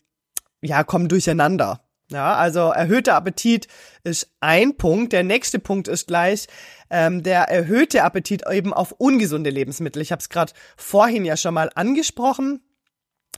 ja, 0.63 0.85
kommen 0.85 1.09
durcheinander. 1.09 1.81
Ja, 2.11 2.35
also 2.35 2.71
erhöhter 2.71 3.15
Appetit 3.15 3.69
ist 4.03 4.31
ein 4.41 4.77
Punkt. 4.77 5.13
Der 5.13 5.23
nächste 5.23 5.61
Punkt 5.61 5.87
ist 5.87 6.09
gleich 6.09 6.49
ähm, 6.91 7.23
der 7.23 7.43
erhöhte 7.43 8.03
Appetit 8.03 8.43
eben 8.51 8.75
auf 8.75 8.93
ungesunde 8.93 9.51
Lebensmittel. 9.51 10.03
Ich 10.03 10.11
habe 10.11 10.21
es 10.21 10.29
gerade 10.29 10.53
vorhin 10.77 11.25
ja 11.25 11.37
schon 11.37 11.55
mal 11.55 11.71
angesprochen. 11.75 12.61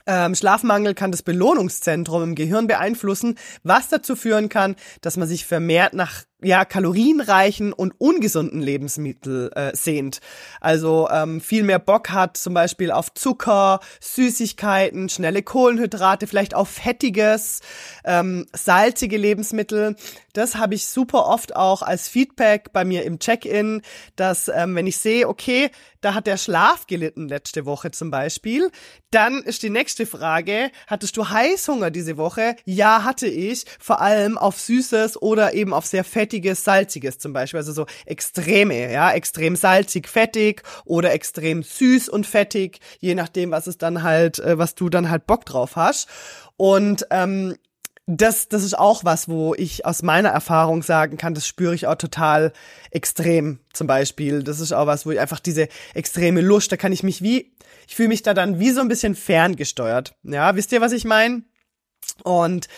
Ähm, 0.06 0.34
Schlafmangel 0.34 0.94
kann 0.94 1.12
das 1.12 1.22
Belohnungszentrum 1.22 2.22
im 2.22 2.34
Gehirn 2.34 2.66
beeinflussen, 2.66 3.38
was 3.62 3.88
dazu 3.88 4.16
führen 4.16 4.48
kann, 4.48 4.74
dass 5.00 5.16
man 5.16 5.28
sich 5.28 5.46
vermehrt 5.46 5.92
nach 5.92 6.24
ja, 6.42 6.64
kalorienreichen 6.64 7.72
und 7.72 7.94
ungesunden 7.99 8.61
Lebensmittel 8.61 9.50
äh, 9.54 9.75
sehnt. 9.75 10.20
Also 10.61 11.08
ähm, 11.11 11.40
viel 11.40 11.62
mehr 11.62 11.78
Bock 11.78 12.11
hat 12.11 12.37
zum 12.37 12.54
Beispiel 12.54 12.90
auf 12.90 13.14
Zucker, 13.14 13.80
Süßigkeiten, 14.00 15.08
schnelle 15.08 15.42
Kohlenhydrate, 15.42 16.26
vielleicht 16.26 16.54
auf 16.54 16.68
fettiges, 16.68 17.61
ähm, 18.04 18.46
salzige 18.52 19.16
Lebensmittel. 19.16 19.96
Das 20.32 20.56
habe 20.56 20.75
ich 20.75 20.87
super 20.87 21.26
oft 21.26 21.54
auch 21.54 21.82
als 21.82 22.08
Feedback 22.08 22.72
bei 22.72 22.84
mir 22.84 23.04
im 23.04 23.18
Check-in, 23.18 23.82
dass 24.16 24.49
ähm, 24.49 24.75
wenn 24.75 24.87
ich 24.87 24.96
sehe, 24.96 25.28
okay, 25.28 25.70
da 26.00 26.14
hat 26.14 26.26
der 26.26 26.37
Schlaf 26.37 26.87
gelitten 26.87 27.28
letzte 27.28 27.64
Woche 27.64 27.92
zum 27.92 28.11
Beispiel, 28.11 28.70
dann 29.11 29.42
ist 29.42 29.62
die 29.62 29.70
nächste 29.70 30.06
Frage, 30.06 30.70
hattest 30.87 31.16
du 31.16 31.28
Heißhunger 31.28 31.90
diese 31.90 32.16
Woche? 32.16 32.56
Ja, 32.64 33.04
hatte 33.04 33.26
ich, 33.28 33.66
vor 33.78 34.00
allem 34.00 34.37
auf 34.38 34.58
Süßes 34.58 35.20
oder 35.20 35.54
eben 35.54 35.72
auf 35.72 35.87
sehr 35.87 36.02
fettiges 36.02 36.31
fettiges, 36.32 36.64
salziges 36.64 37.18
zum 37.18 37.32
Beispiel, 37.32 37.58
also 37.58 37.72
so 37.72 37.86
extreme, 38.06 38.90
ja, 38.90 39.12
extrem 39.12 39.54
salzig, 39.54 40.08
fettig 40.08 40.62
oder 40.86 41.12
extrem 41.12 41.62
süß 41.62 42.08
und 42.08 42.26
fettig, 42.26 42.80
je 43.00 43.14
nachdem, 43.14 43.50
was 43.50 43.66
es 43.66 43.76
dann 43.76 44.02
halt, 44.02 44.38
äh, 44.38 44.56
was 44.56 44.74
du 44.74 44.88
dann 44.88 45.10
halt 45.10 45.26
Bock 45.26 45.44
drauf 45.44 45.76
hast. 45.76 46.08
Und 46.56 47.06
ähm, 47.10 47.56
das, 48.06 48.48
das 48.48 48.64
ist 48.64 48.78
auch 48.78 49.04
was, 49.04 49.28
wo 49.28 49.54
ich 49.54 49.84
aus 49.84 50.02
meiner 50.02 50.30
Erfahrung 50.30 50.82
sagen 50.82 51.18
kann, 51.18 51.34
das 51.34 51.46
spüre 51.46 51.74
ich 51.74 51.86
auch 51.86 51.96
total 51.96 52.52
extrem 52.90 53.60
zum 53.74 53.86
Beispiel. 53.86 54.42
Das 54.42 54.58
ist 54.58 54.72
auch 54.72 54.86
was, 54.86 55.04
wo 55.04 55.10
ich 55.10 55.20
einfach 55.20 55.38
diese 55.38 55.68
extreme 55.94 56.40
Lust, 56.40 56.72
da 56.72 56.76
kann 56.76 56.92
ich 56.92 57.02
mich 57.02 57.22
wie, 57.22 57.54
ich 57.86 57.94
fühle 57.94 58.08
mich 58.08 58.22
da 58.22 58.32
dann 58.32 58.58
wie 58.58 58.70
so 58.70 58.80
ein 58.80 58.88
bisschen 58.88 59.14
ferngesteuert. 59.14 60.14
Ja, 60.22 60.56
wisst 60.56 60.72
ihr, 60.72 60.80
was 60.80 60.92
ich 60.92 61.04
meine? 61.04 61.42
Und 62.24 62.68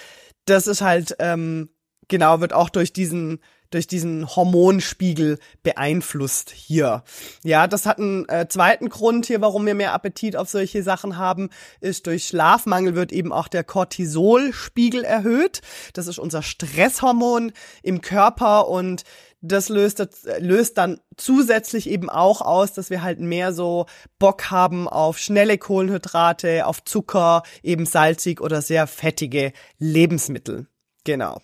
das 0.45 0.67
ist 0.67 0.83
halt 0.83 1.17
ähm, 1.21 1.71
genau, 2.09 2.41
wird 2.41 2.53
auch 2.53 2.71
durch 2.71 2.93
diesen 2.93 3.41
durch 3.75 3.87
diesen 3.89 4.37
Hormonspiegel 4.37 5.39
beeinflusst 5.65 6.51
hier. 6.51 7.03
Ja, 7.43 7.67
das 7.67 7.87
hat 7.87 7.99
einen 7.99 8.29
äh, 8.29 8.47
zweiten 8.49 8.89
Grund 8.89 9.27
hier, 9.27 9.41
warum 9.41 9.67
wir 9.67 9.75
mehr 9.75 9.93
Appetit 9.93 10.37
auf 10.37 10.49
solche 10.49 10.85
Sachen 10.85 11.17
haben, 11.17 11.51
ist 11.81 12.07
durch 12.07 12.29
Schlafmangel 12.29 12.95
wird 12.95 13.13
eben 13.13 13.33
auch 13.33 13.49
der 13.49 13.65
Cortisolspiegel 13.65 15.03
erhöht. 15.03 15.61
Das 15.93 16.07
ist 16.07 16.21
unser 16.21 16.43
Stresshormon 16.43 17.53
im 17.83 18.01
Körper 18.01 18.69
und 18.69 19.03
das 19.41 19.69
löst, 19.69 20.07
löst 20.39 20.79
dann 20.79 21.01
zusätzlich 21.17 21.91
eben 21.91 22.09
auch 22.09 22.41
aus, 22.41 22.73
dass 22.73 22.89
wir 22.91 23.03
halt 23.03 23.21
mehr 23.21 23.53
so 23.53 23.87
Bock 24.19 24.51
haben 24.51 24.89
auf 24.89 25.19
schnelle 25.19 25.59
Kohlenhydrate, 25.59 26.65
auf 26.67 26.83
Zucker, 26.85 27.43
eben 27.63 27.85
salzig 27.85 28.41
oder 28.41 28.63
sehr 28.63 28.87
fettige 28.87 29.53
Lebensmittel. 29.79 30.69
Genau. 31.05 31.41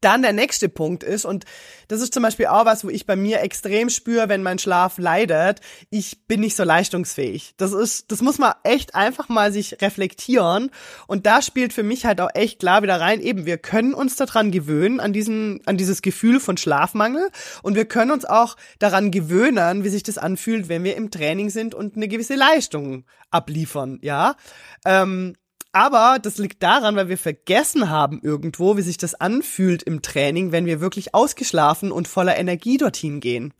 Dann 0.00 0.22
der 0.22 0.32
nächste 0.32 0.68
Punkt 0.68 1.02
ist, 1.02 1.24
und 1.24 1.44
das 1.88 2.00
ist 2.00 2.14
zum 2.14 2.22
Beispiel 2.22 2.46
auch 2.46 2.64
was, 2.64 2.84
wo 2.84 2.88
ich 2.88 3.06
bei 3.06 3.16
mir 3.16 3.40
extrem 3.40 3.90
spüre, 3.90 4.28
wenn 4.28 4.42
mein 4.42 4.58
Schlaf 4.58 4.98
leidet, 4.98 5.60
ich 5.90 6.26
bin 6.26 6.40
nicht 6.40 6.56
so 6.56 6.64
leistungsfähig. 6.64 7.54
Das 7.56 7.72
ist, 7.72 8.10
das 8.10 8.22
muss 8.22 8.38
man 8.38 8.54
echt 8.62 8.94
einfach 8.94 9.28
mal 9.28 9.52
sich 9.52 9.80
reflektieren. 9.80 10.70
Und 11.06 11.26
da 11.26 11.42
spielt 11.42 11.72
für 11.72 11.82
mich 11.82 12.06
halt 12.06 12.20
auch 12.20 12.30
echt 12.34 12.60
klar 12.60 12.82
wieder 12.82 13.00
rein, 13.00 13.20
eben, 13.20 13.46
wir 13.46 13.58
können 13.58 13.94
uns 13.94 14.16
daran 14.16 14.50
gewöhnen, 14.50 15.00
an 15.00 15.12
diesen, 15.12 15.60
an 15.66 15.76
dieses 15.76 16.02
Gefühl 16.02 16.40
von 16.40 16.56
Schlafmangel. 16.56 17.30
Und 17.62 17.74
wir 17.74 17.84
können 17.84 18.10
uns 18.10 18.24
auch 18.24 18.56
daran 18.78 19.10
gewöhnen, 19.10 19.84
wie 19.84 19.88
sich 19.88 20.02
das 20.02 20.18
anfühlt, 20.18 20.68
wenn 20.68 20.84
wir 20.84 20.96
im 20.96 21.10
Training 21.10 21.50
sind 21.50 21.74
und 21.74 21.96
eine 21.96 22.08
gewisse 22.08 22.34
Leistung 22.34 23.04
abliefern, 23.30 23.98
ja. 24.02 24.36
Ähm, 24.84 25.34
aber 25.74 26.18
das 26.22 26.38
liegt 26.38 26.62
daran, 26.62 26.94
weil 26.94 27.08
wir 27.08 27.18
vergessen 27.18 27.90
haben 27.90 28.20
irgendwo, 28.22 28.76
wie 28.76 28.82
sich 28.82 28.96
das 28.96 29.16
anfühlt 29.16 29.82
im 29.82 30.02
Training, 30.02 30.52
wenn 30.52 30.66
wir 30.66 30.80
wirklich 30.80 31.14
ausgeschlafen 31.14 31.90
und 31.90 32.06
voller 32.06 32.36
Energie 32.36 32.76
dorthin 32.76 33.18
gehen. 33.18 33.52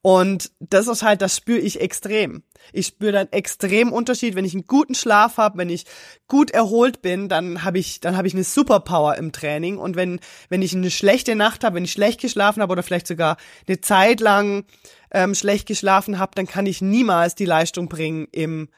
Und 0.00 0.52
das 0.60 0.86
ist 0.86 1.02
halt, 1.02 1.20
das 1.20 1.36
spüre 1.36 1.58
ich 1.58 1.80
extrem. 1.80 2.44
Ich 2.72 2.86
spüre 2.86 3.10
dann 3.10 3.32
extrem 3.32 3.92
Unterschied, 3.92 4.36
wenn 4.36 4.44
ich 4.44 4.54
einen 4.54 4.68
guten 4.68 4.94
Schlaf 4.94 5.36
habe, 5.36 5.58
wenn 5.58 5.68
ich 5.68 5.84
gut 6.28 6.52
erholt 6.52 7.02
bin, 7.02 7.28
dann 7.28 7.64
habe 7.64 7.80
ich, 7.80 7.98
dann 7.98 8.16
habe 8.16 8.28
ich 8.28 8.34
eine 8.34 8.44
Superpower 8.44 9.16
im 9.16 9.32
Training. 9.32 9.78
Und 9.78 9.96
wenn, 9.96 10.20
wenn 10.48 10.62
ich 10.62 10.76
eine 10.76 10.92
schlechte 10.92 11.34
Nacht 11.34 11.64
habe, 11.64 11.74
wenn 11.74 11.84
ich 11.84 11.92
schlecht 11.92 12.20
geschlafen 12.20 12.62
habe 12.62 12.70
oder 12.70 12.84
vielleicht 12.84 13.08
sogar 13.08 13.36
eine 13.66 13.80
Zeit 13.80 14.20
lang 14.20 14.64
ähm, 15.10 15.34
schlecht 15.34 15.66
geschlafen 15.66 16.20
habe, 16.20 16.32
dann 16.36 16.46
kann 16.46 16.66
ich 16.66 16.80
niemals 16.80 17.34
die 17.34 17.46
Leistung 17.46 17.88
bringen 17.88 18.28
im 18.30 18.68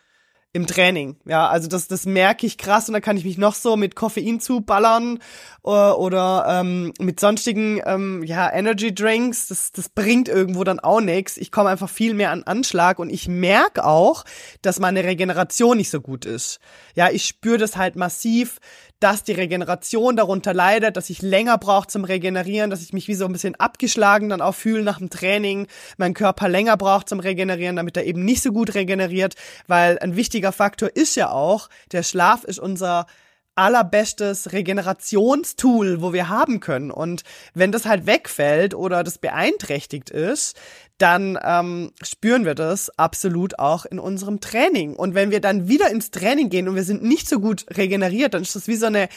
im 0.53 0.67
Training. 0.67 1.17
Ja, 1.27 1.49
also 1.49 1.69
das, 1.69 1.87
das 1.87 2.07
merke 2.07 2.45
ich 2.45 2.59
krass 2.59 2.89
und 2.89 2.95
da 2.95 3.01
kann 3.01 3.17
ich 3.17 3.25
mich 3.25 3.39
noch 3.39 3.55
so 3.55 3.77
mit 3.77 3.95
Koffein 3.95 4.41
zuballern 4.41 5.21
oder, 5.63 5.91
äh, 5.91 5.95
oder 5.95 6.45
ähm, 6.49 6.93
mit 6.99 7.21
sonstigen 7.21 7.81
ähm, 7.85 8.25
ja, 8.25 8.53
Energy 8.53 8.93
Drinks. 8.93 9.47
Das, 9.47 9.71
das 9.71 9.89
bringt 9.89 10.29
irgendwo 10.29 10.65
dann 10.65 10.81
auch 10.81 11.01
nichts. 11.01 11.37
Ich 11.37 11.53
komme 11.53 11.69
einfach 11.69 11.89
viel 11.89 12.15
mehr 12.15 12.31
an 12.31 12.43
Anschlag 12.43 12.99
und 12.99 13.11
ich 13.11 13.29
merke 13.29 13.85
auch, 13.85 14.25
dass 14.63 14.81
meine 14.81 15.05
Regeneration 15.05 15.77
nicht 15.77 15.91
so 15.91 16.01
gut 16.01 16.25
ist. 16.25 16.59
Ja, 16.97 17.11
ich 17.11 17.27
spüre 17.27 17.59
das 17.59 17.77
halt 17.77 17.95
massiv, 17.95 18.59
dass 19.01 19.25
die 19.25 19.33
Regeneration 19.33 20.17
darunter 20.17 20.55
leidet, 20.55 20.97
dass 20.97 21.11
ich 21.11 21.23
länger 21.23 21.59
brauche 21.59 21.89
zum 21.89 22.05
Regenerieren, 22.05 22.71
dass 22.71 22.83
ich 22.83 22.93
mich 22.93 23.09
wie 23.09 23.15
so 23.15 23.25
ein 23.25 23.33
bisschen 23.33 23.55
abgeschlagen 23.57 24.29
dann 24.29 24.43
auch 24.43 24.55
fühle 24.55 24.83
nach 24.83 24.99
dem 24.99 25.11
Training, 25.11 25.67
mein 25.97 26.15
Körper 26.15 26.49
länger 26.49 26.77
braucht 26.77 27.09
zum 27.09 27.19
Regenerieren, 27.21 27.77
damit 27.77 27.97
er 27.97 28.05
eben 28.05 28.25
nicht 28.25 28.43
so 28.43 28.53
gut 28.53 28.75
regeneriert, 28.75 29.35
weil 29.67 29.99
ein 29.99 30.17
wichtiger 30.17 30.53
Faktor 30.53 30.91
ist 30.95 31.17
ja 31.17 31.31
auch, 31.31 31.69
der 31.93 32.03
Schlaf 32.03 32.45
ist 32.45 32.59
unser 32.59 33.07
allerbestes 33.55 34.53
Regenerationstool, 34.53 36.01
wo 36.01 36.13
wir 36.13 36.29
haben 36.29 36.61
können. 36.61 36.91
Und 36.91 37.23
wenn 37.55 37.73
das 37.73 37.87
halt 37.87 38.07
wegfällt 38.07 38.75
oder 38.75 39.03
das 39.05 39.19
beeinträchtigt 39.19 40.11
ist, 40.11 40.57
dann 40.99 41.39
ähm, 41.43 41.93
spüren 42.03 42.45
wir 42.45 42.55
das 42.55 42.91
absolut 42.99 43.59
auch 43.59 43.87
in 43.87 43.99
unserem 43.99 44.41
Training. 44.41 44.95
Und 44.95 45.15
wenn 45.15 45.31
wir 45.31 45.41
dann 45.41 45.69
wieder 45.69 45.91
ins 45.91 46.11
Training 46.11 46.51
gehen 46.51 46.69
und 46.69 46.75
wir 46.75 46.85
sind 46.85 47.03
nicht 47.03 47.29
so 47.29 47.41
gut 47.41 47.67
regeneriert, 47.77 48.35
dann 48.35 48.43
ist 48.43 48.57
das 48.57 48.69
wie 48.69 48.77
so 48.77 48.87
eine, 48.87 49.09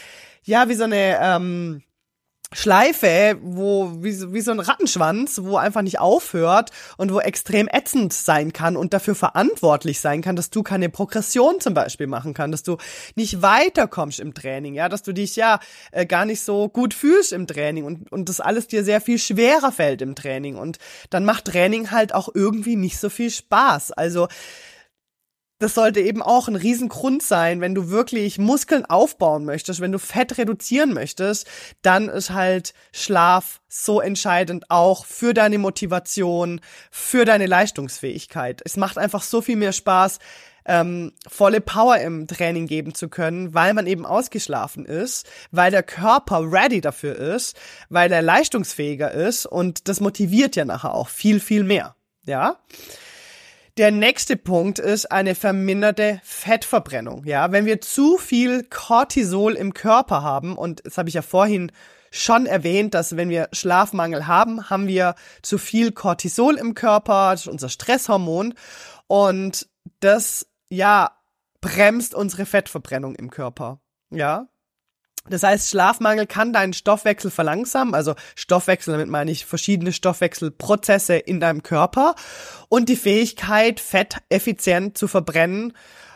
ja, 0.43 0.69
wie 0.69 0.75
so 0.75 0.85
eine, 0.85 1.19
ähm, 1.21 1.83
Schleife, 2.53 3.37
wo 3.41 3.91
wie, 4.03 4.33
wie 4.33 4.41
so 4.41 4.51
ein 4.51 4.59
Rattenschwanz, 4.59 5.41
wo 5.43 5.57
einfach 5.57 5.81
nicht 5.81 5.99
aufhört 5.99 6.71
und 6.97 7.13
wo 7.13 7.19
extrem 7.19 7.67
ätzend 7.71 8.13
sein 8.13 8.53
kann 8.53 8.77
und 8.77 8.93
dafür 8.93 9.15
verantwortlich 9.15 9.99
sein 9.99 10.21
kann, 10.21 10.35
dass 10.35 10.49
du 10.49 10.63
keine 10.63 10.89
Progression 10.89 11.59
zum 11.59 11.73
Beispiel 11.73 12.07
machen 12.07 12.33
kannst, 12.33 12.53
dass 12.53 12.63
du 12.63 12.77
nicht 13.15 13.41
weiterkommst 13.41 14.19
im 14.19 14.33
Training, 14.33 14.73
ja, 14.73 14.89
dass 14.89 15.03
du 15.03 15.13
dich 15.13 15.35
ja 15.35 15.59
äh, 15.91 16.05
gar 16.05 16.25
nicht 16.25 16.41
so 16.41 16.69
gut 16.69 16.93
fühlst 16.93 17.33
im 17.33 17.47
Training 17.47 17.83
und 17.83 18.11
und 18.11 18.29
das 18.29 18.39
alles 18.39 18.67
dir 18.67 18.83
sehr 18.83 19.01
viel 19.01 19.19
schwerer 19.19 19.71
fällt 19.71 20.01
im 20.01 20.15
Training 20.15 20.55
und 20.55 20.77
dann 21.09 21.25
macht 21.25 21.45
Training 21.45 21.91
halt 21.91 22.13
auch 22.13 22.29
irgendwie 22.33 22.75
nicht 22.75 22.99
so 22.99 23.09
viel 23.09 23.29
Spaß. 23.29 23.91
Also 23.91 24.27
das 25.63 25.75
sollte 25.75 26.01
eben 26.01 26.21
auch 26.21 26.49
ein 26.49 26.57
Riesengrund 26.57 27.23
sein, 27.23 27.61
wenn 27.61 27.73
du 27.73 27.89
wirklich 27.89 28.37
Muskeln 28.37 28.83
aufbauen 28.85 29.45
möchtest, 29.45 29.79
wenn 29.79 29.93
du 29.93 29.97
Fett 29.97 30.37
reduzieren 30.37 30.93
möchtest, 30.93 31.47
dann 31.81 32.09
ist 32.09 32.31
halt 32.31 32.73
Schlaf 32.91 33.61
so 33.69 34.01
entscheidend 34.01 34.69
auch 34.69 35.05
für 35.05 35.33
deine 35.33 35.59
Motivation, 35.59 36.59
für 36.91 37.23
deine 37.23 37.45
Leistungsfähigkeit. 37.45 38.61
Es 38.65 38.75
macht 38.75 38.97
einfach 38.97 39.21
so 39.21 39.41
viel 39.41 39.55
mehr 39.55 39.71
Spaß, 39.71 40.19
ähm, 40.65 41.13
volle 41.25 41.61
Power 41.61 41.97
im 41.99 42.27
Training 42.27 42.67
geben 42.67 42.93
zu 42.93 43.07
können, 43.07 43.53
weil 43.53 43.73
man 43.73 43.87
eben 43.87 44.05
ausgeschlafen 44.05 44.85
ist, 44.85 45.25
weil 45.51 45.71
der 45.71 45.83
Körper 45.83 46.41
ready 46.51 46.81
dafür 46.81 47.15
ist, 47.15 47.57
weil 47.87 48.11
er 48.11 48.21
leistungsfähiger 48.21 49.11
ist 49.11 49.45
und 49.45 49.87
das 49.87 50.01
motiviert 50.01 50.57
ja 50.57 50.65
nachher 50.65 50.93
auch 50.93 51.07
viel, 51.07 51.39
viel 51.39 51.63
mehr. 51.63 51.95
Ja. 52.25 52.57
Der 53.77 53.89
nächste 53.89 54.37
Punkt 54.37 54.77
ist 54.77 55.11
eine 55.11 55.33
verminderte 55.33 56.21
Fettverbrennung. 56.23 57.25
Ja, 57.25 57.51
wenn 57.51 57.65
wir 57.65 57.81
zu 57.81 58.19
viel 58.19 58.63
Cortisol 58.65 59.53
im 59.55 59.73
Körper 59.73 60.21
haben, 60.21 60.55
und 60.55 60.85
das 60.85 60.99
habe 60.99 61.09
ich 61.09 61.15
ja 61.15 61.23
vorhin 61.23 61.71
schon 62.11 62.45
erwähnt, 62.45 62.93
dass 62.93 63.17
wenn 63.17 63.29
wir 63.29 63.49
Schlafmangel 63.51 64.27
haben, 64.27 64.69
haben 64.69 64.87
wir 64.87 65.15
zu 65.41 65.57
viel 65.57 65.91
Cortisol 65.91 66.57
im 66.57 66.75
Körper, 66.75 67.31
das 67.31 67.41
ist 67.41 67.47
unser 67.47 67.69
Stresshormon, 67.69 68.53
und 69.07 69.67
das, 70.01 70.45
ja, 70.69 71.17
bremst 71.59 72.13
unsere 72.13 72.45
Fettverbrennung 72.45 73.15
im 73.15 73.31
Körper. 73.31 73.79
Ja, 74.11 74.49
das 75.29 75.43
heißt, 75.43 75.69
Schlafmangel 75.69 76.27
kann 76.27 76.51
deinen 76.51 76.73
Stoffwechsel 76.73 77.31
verlangsamen. 77.31 77.95
Also 77.95 78.15
Stoffwechsel, 78.35 78.93
damit 78.93 79.07
meine 79.07 79.31
ich 79.31 79.45
verschiedene 79.45 79.93
Stoffwechselprozesse 79.93 81.15
in 81.15 81.39
deinem 81.39 81.63
Körper. 81.63 82.15
Und 82.67 82.89
die 82.89 82.97
Fähigkeit, 82.97 83.79
Fett 83.79 84.17
effizient 84.29 84.97
zu 84.97 85.07
verbrennen, 85.07 85.73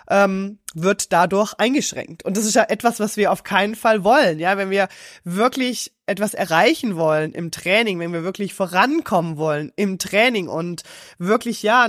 ähm, 0.10 0.60
wird 0.74 1.14
dadurch 1.14 1.54
eingeschränkt. 1.58 2.24
Und 2.26 2.38
das 2.38 2.46
ist 2.46 2.56
ja 2.56 2.64
etwas, 2.64 3.00
was 3.00 3.18
wir 3.18 3.32
auf 3.32 3.44
keinen 3.44 3.76
Fall 3.76 4.04
wollen. 4.04 4.40
Ja, 4.40 4.58
wenn 4.58 4.70
wir 4.70 4.90
wirklich 5.24 5.94
etwas 6.06 6.34
erreichen 6.34 6.96
wollen 6.98 7.34
im 7.34 7.52
Training, 7.52 8.00
wenn 8.00 8.14
wir 8.14 8.24
wirklich 8.24 8.54
vorankommen 8.54 9.38
wollen 9.38 9.72
im 9.76 10.00
Training 10.00 10.48
und 10.48 10.84
wirklich 11.18 11.64
ja 11.64 11.88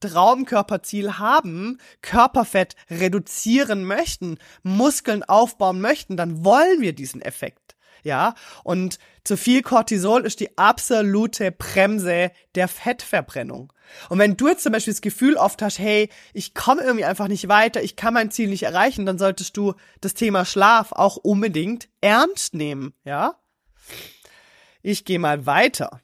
Traumkörperziel 0.00 1.18
haben, 1.18 1.78
Körperfett 2.02 2.76
reduzieren 2.90 3.84
möchten, 3.84 4.38
Muskeln 4.62 5.22
aufbauen 5.22 5.80
möchten, 5.80 6.16
dann 6.16 6.44
wollen 6.44 6.80
wir 6.80 6.92
diesen 6.92 7.22
Effekt. 7.22 7.76
Ja, 8.04 8.34
und 8.62 8.98
zu 9.24 9.36
viel 9.36 9.62
Cortisol 9.62 10.24
ist 10.24 10.40
die 10.40 10.56
absolute 10.56 11.50
Bremse 11.52 12.30
der 12.54 12.68
Fettverbrennung. 12.68 13.72
Und 14.08 14.18
wenn 14.18 14.36
du 14.36 14.48
jetzt 14.48 14.62
zum 14.62 14.72
Beispiel 14.72 14.92
das 14.92 15.00
Gefühl 15.00 15.36
oft 15.36 15.60
hast, 15.62 15.78
hey, 15.78 16.08
ich 16.32 16.54
komme 16.54 16.82
irgendwie 16.82 17.04
einfach 17.04 17.28
nicht 17.28 17.48
weiter, 17.48 17.82
ich 17.82 17.96
kann 17.96 18.14
mein 18.14 18.30
Ziel 18.30 18.48
nicht 18.48 18.62
erreichen, 18.62 19.04
dann 19.04 19.18
solltest 19.18 19.56
du 19.56 19.74
das 20.00 20.14
Thema 20.14 20.44
Schlaf 20.44 20.92
auch 20.92 21.16
unbedingt 21.16 21.88
ernst 22.00 22.54
nehmen, 22.54 22.94
ja? 23.04 23.34
Ich 24.80 25.04
gehe 25.04 25.18
mal 25.18 25.44
weiter. 25.44 26.00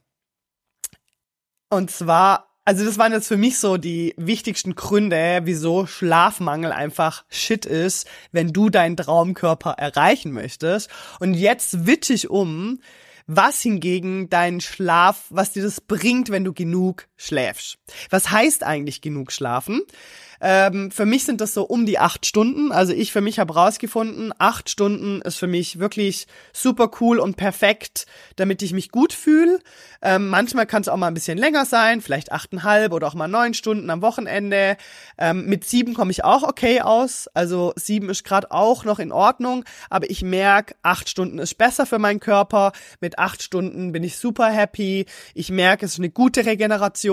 Und 1.70 1.90
zwar 1.90 2.53
also 2.64 2.84
das 2.84 2.98
waren 2.98 3.12
jetzt 3.12 3.28
für 3.28 3.36
mich 3.36 3.58
so 3.58 3.76
die 3.76 4.14
wichtigsten 4.16 4.74
Gründe, 4.74 5.42
wieso 5.44 5.86
Schlafmangel 5.86 6.72
einfach 6.72 7.24
Shit 7.28 7.66
ist, 7.66 8.08
wenn 8.32 8.52
du 8.52 8.70
deinen 8.70 8.96
Traumkörper 8.96 9.72
erreichen 9.72 10.32
möchtest. 10.32 10.88
Und 11.20 11.34
jetzt 11.34 11.72
switch 11.72 12.10
ich 12.10 12.30
um, 12.30 12.80
was 13.26 13.60
hingegen 13.60 14.28
deinen 14.30 14.60
Schlaf, 14.60 15.26
was 15.30 15.52
dir 15.52 15.62
das 15.62 15.80
bringt, 15.80 16.30
wenn 16.30 16.44
du 16.44 16.52
genug 16.52 17.06
schläfst. 17.16 17.78
Was 18.10 18.30
heißt 18.30 18.64
eigentlich 18.64 19.00
genug 19.00 19.32
schlafen? 19.32 19.82
Ähm, 20.40 20.90
für 20.90 21.06
mich 21.06 21.24
sind 21.24 21.40
das 21.40 21.54
so 21.54 21.62
um 21.62 21.86
die 21.86 21.98
acht 21.98 22.26
Stunden. 22.26 22.70
Also 22.70 22.92
ich 22.92 23.12
für 23.12 23.22
mich 23.22 23.38
habe 23.38 23.54
rausgefunden, 23.54 24.32
acht 24.38 24.68
Stunden 24.68 25.22
ist 25.22 25.38
für 25.38 25.46
mich 25.46 25.78
wirklich 25.78 26.26
super 26.52 26.90
cool 27.00 27.18
und 27.18 27.36
perfekt, 27.36 28.06
damit 28.36 28.60
ich 28.60 28.74
mich 28.74 28.90
gut 28.90 29.14
fühle. 29.14 29.58
Ähm, 30.02 30.28
manchmal 30.28 30.66
kann 30.66 30.82
es 30.82 30.88
auch 30.88 30.98
mal 30.98 31.08
ein 31.08 31.14
bisschen 31.14 31.38
länger 31.38 31.64
sein, 31.64 32.02
vielleicht 32.02 32.30
achteinhalb 32.30 32.92
oder 32.92 33.06
auch 33.06 33.14
mal 33.14 33.26
neun 33.26 33.54
Stunden 33.54 33.88
am 33.88 34.02
Wochenende. 34.02 34.76
Ähm, 35.16 35.46
mit 35.46 35.64
sieben 35.64 35.94
komme 35.94 36.10
ich 36.10 36.24
auch 36.24 36.42
okay 36.42 36.82
aus. 36.82 37.26
Also 37.32 37.72
sieben 37.76 38.10
ist 38.10 38.24
gerade 38.24 38.50
auch 38.50 38.84
noch 38.84 38.98
in 38.98 39.12
Ordnung, 39.12 39.64
aber 39.88 40.10
ich 40.10 40.22
merke, 40.22 40.74
acht 40.82 41.08
Stunden 41.08 41.38
ist 41.38 41.56
besser 41.56 41.86
für 41.86 41.98
meinen 41.98 42.20
Körper. 42.20 42.72
Mit 43.00 43.18
acht 43.18 43.42
Stunden 43.42 43.92
bin 43.92 44.02
ich 44.02 44.18
super 44.18 44.50
happy. 44.50 45.06
Ich 45.32 45.50
merke, 45.50 45.86
es 45.86 45.92
ist 45.92 46.00
eine 46.00 46.10
gute 46.10 46.44
Regeneration. 46.44 47.04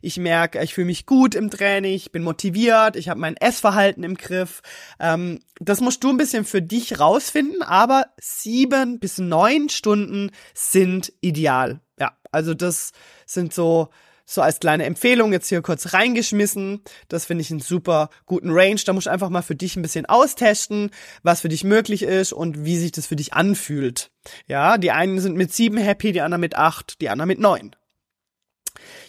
Ich 0.00 0.16
merke, 0.18 0.62
ich 0.62 0.74
fühle 0.74 0.86
mich 0.86 1.06
gut 1.06 1.34
im 1.34 1.50
Training, 1.50 1.94
ich 1.94 2.12
bin 2.12 2.22
motiviert, 2.22 2.96
ich 2.96 3.08
habe 3.08 3.20
mein 3.20 3.36
Essverhalten 3.36 4.04
im 4.04 4.16
Griff. 4.16 4.62
Ähm, 5.00 5.40
das 5.60 5.80
musst 5.80 6.04
du 6.04 6.10
ein 6.10 6.16
bisschen 6.16 6.44
für 6.44 6.62
dich 6.62 7.00
rausfinden, 7.00 7.62
aber 7.62 8.06
sieben 8.20 8.98
bis 8.98 9.18
neun 9.18 9.68
Stunden 9.68 10.30
sind 10.54 11.12
ideal. 11.20 11.80
Ja, 11.98 12.16
also 12.30 12.54
das 12.54 12.92
sind 13.26 13.52
so 13.52 13.90
so 14.24 14.40
als 14.40 14.60
kleine 14.60 14.84
Empfehlung 14.84 15.32
jetzt 15.32 15.48
hier 15.48 15.62
kurz 15.62 15.92
reingeschmissen. 15.92 16.82
Das 17.08 17.26
finde 17.26 17.42
ich 17.42 17.50
einen 17.50 17.60
super 17.60 18.08
guten 18.26 18.50
Range. 18.50 18.80
Da 18.84 18.92
musst 18.92 19.06
du 19.06 19.10
einfach 19.10 19.30
mal 19.30 19.42
für 19.42 19.54
dich 19.54 19.76
ein 19.76 19.82
bisschen 19.82 20.06
austesten, 20.06 20.90
was 21.22 21.40
für 21.40 21.48
dich 21.48 21.64
möglich 21.64 22.02
ist 22.02 22.32
und 22.32 22.64
wie 22.64 22.76
sich 22.76 22.92
das 22.92 23.06
für 23.06 23.16
dich 23.16 23.34
anfühlt. 23.34 24.10
Ja, 24.46 24.78
die 24.78 24.90
einen 24.90 25.20
sind 25.20 25.36
mit 25.36 25.52
sieben 25.52 25.76
happy, 25.76 26.12
die 26.12 26.22
anderen 26.22 26.40
mit 26.40 26.56
acht, 26.56 27.00
die 27.00 27.08
anderen 27.08 27.28
mit 27.28 27.40
neun. 27.40 27.74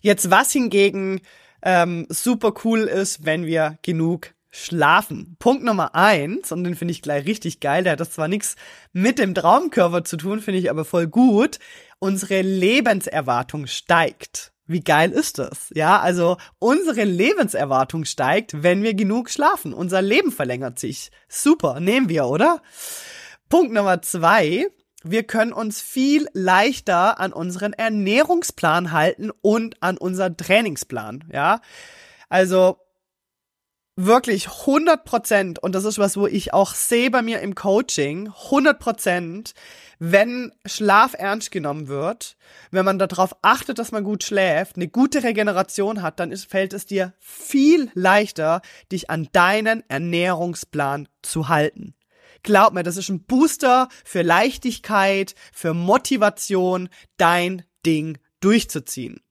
Jetzt 0.01 0.29
was 0.31 0.51
hingegen 0.51 1.21
ähm, 1.61 2.05
super 2.09 2.53
cool 2.63 2.81
ist, 2.81 3.25
wenn 3.25 3.45
wir 3.45 3.77
genug 3.81 4.33
Schlafen. 4.55 5.35
Punkt 5.39 5.63
Nummer 5.63 5.95
eins, 5.95 6.51
und 6.51 6.63
den 6.63 6.75
finde 6.75 6.91
ich 6.91 7.01
gleich 7.01 7.25
richtig 7.25 7.59
geil, 7.59 7.83
der 7.83 7.93
hat 7.93 7.99
das 7.99 8.11
zwar 8.11 8.27
nichts 8.27 8.55
mit 8.91 9.17
dem 9.17 9.33
Traumkörper 9.33 10.03
zu 10.03 10.15
tun, 10.15 10.41
finde 10.41 10.59
ich 10.59 10.69
aber 10.69 10.85
voll 10.85 11.07
gut. 11.07 11.57
Unsere 11.97 12.41
Lebenserwartung 12.41 13.65
steigt. 13.65 14.53
Wie 14.67 14.81
geil 14.81 15.11
ist 15.11 15.39
das? 15.39 15.71
Ja, 15.73 15.99
also 15.99 16.37
unsere 16.59 17.03
Lebenserwartung 17.03 18.05
steigt, 18.05 18.61
wenn 18.61 18.83
wir 18.83 18.93
genug 18.93 19.29
schlafen. 19.29 19.73
Unser 19.73 20.01
Leben 20.01 20.31
verlängert 20.31 20.77
sich. 20.77 21.09
Super, 21.27 21.79
nehmen 21.79 22.07
wir, 22.07 22.27
oder? 22.27 22.61
Punkt 23.49 23.73
Nummer 23.73 24.01
zwei. 24.01 24.67
Wir 25.03 25.23
können 25.23 25.53
uns 25.53 25.81
viel 25.81 26.27
leichter 26.33 27.19
an 27.19 27.33
unseren 27.33 27.73
Ernährungsplan 27.73 28.91
halten 28.91 29.31
und 29.41 29.81
an 29.83 29.97
unseren 29.97 30.37
Trainingsplan, 30.37 31.25
ja. 31.31 31.61
Also, 32.29 32.77
wirklich 33.95 34.47
100 34.47 35.03
Prozent, 35.03 35.59
und 35.59 35.75
das 35.75 35.85
ist 35.85 35.99
was, 35.99 36.17
wo 36.17 36.25
ich 36.25 36.53
auch 36.53 36.73
sehe 36.73 37.11
bei 37.11 37.21
mir 37.21 37.41
im 37.41 37.53
Coaching, 37.53 38.27
100 38.45 38.79
Prozent, 38.79 39.53
wenn 39.99 40.51
Schlaf 40.65 41.13
ernst 41.17 41.51
genommen 41.51 41.87
wird, 41.87 42.35
wenn 42.71 42.85
man 42.85 42.99
darauf 42.99 43.35
achtet, 43.41 43.79
dass 43.79 43.91
man 43.91 44.03
gut 44.03 44.23
schläft, 44.23 44.75
eine 44.75 44.87
gute 44.87 45.23
Regeneration 45.23 46.01
hat, 46.01 46.19
dann 46.19 46.31
ist, 46.31 46.49
fällt 46.49 46.73
es 46.73 46.85
dir 46.85 47.13
viel 47.19 47.91
leichter, 47.93 48.61
dich 48.91 49.09
an 49.09 49.29
deinen 49.31 49.83
Ernährungsplan 49.89 51.07
zu 51.21 51.49
halten. 51.49 51.93
Glaub 52.43 52.73
mir, 52.73 52.83
das 52.83 52.97
ist 52.97 53.09
ein 53.09 53.23
Booster 53.23 53.87
für 54.03 54.21
Leichtigkeit, 54.21 55.33
für 55.53 55.73
Motivation, 55.73 56.89
dein 57.17 57.63
Ding 57.85 58.17
durchzuziehen. 58.41 59.21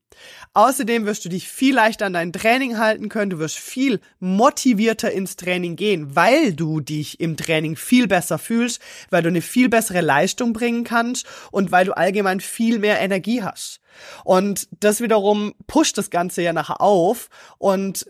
Außerdem 0.54 1.06
wirst 1.06 1.24
du 1.24 1.28
dich 1.28 1.48
viel 1.48 1.74
leichter 1.74 2.06
an 2.06 2.12
dein 2.12 2.32
Training 2.32 2.78
halten 2.78 3.08
können, 3.08 3.30
du 3.30 3.38
wirst 3.38 3.58
viel 3.58 4.00
motivierter 4.20 5.10
ins 5.10 5.36
Training 5.36 5.76
gehen, 5.76 6.14
weil 6.14 6.52
du 6.52 6.80
dich 6.80 7.20
im 7.20 7.36
Training 7.36 7.76
viel 7.76 8.06
besser 8.06 8.38
fühlst, 8.38 8.80
weil 9.10 9.22
du 9.22 9.28
eine 9.28 9.42
viel 9.42 9.68
bessere 9.68 10.00
Leistung 10.00 10.52
bringen 10.52 10.84
kannst 10.84 11.26
und 11.50 11.72
weil 11.72 11.86
du 11.86 11.96
allgemein 11.96 12.40
viel 12.40 12.78
mehr 12.78 13.00
Energie 13.00 13.42
hast. 13.42 13.80
Und 14.24 14.68
das 14.80 15.00
wiederum 15.00 15.54
pusht 15.66 15.98
das 15.98 16.10
Ganze 16.10 16.42
ja 16.42 16.52
nachher 16.52 16.80
auf 16.80 17.28
und 17.58 18.06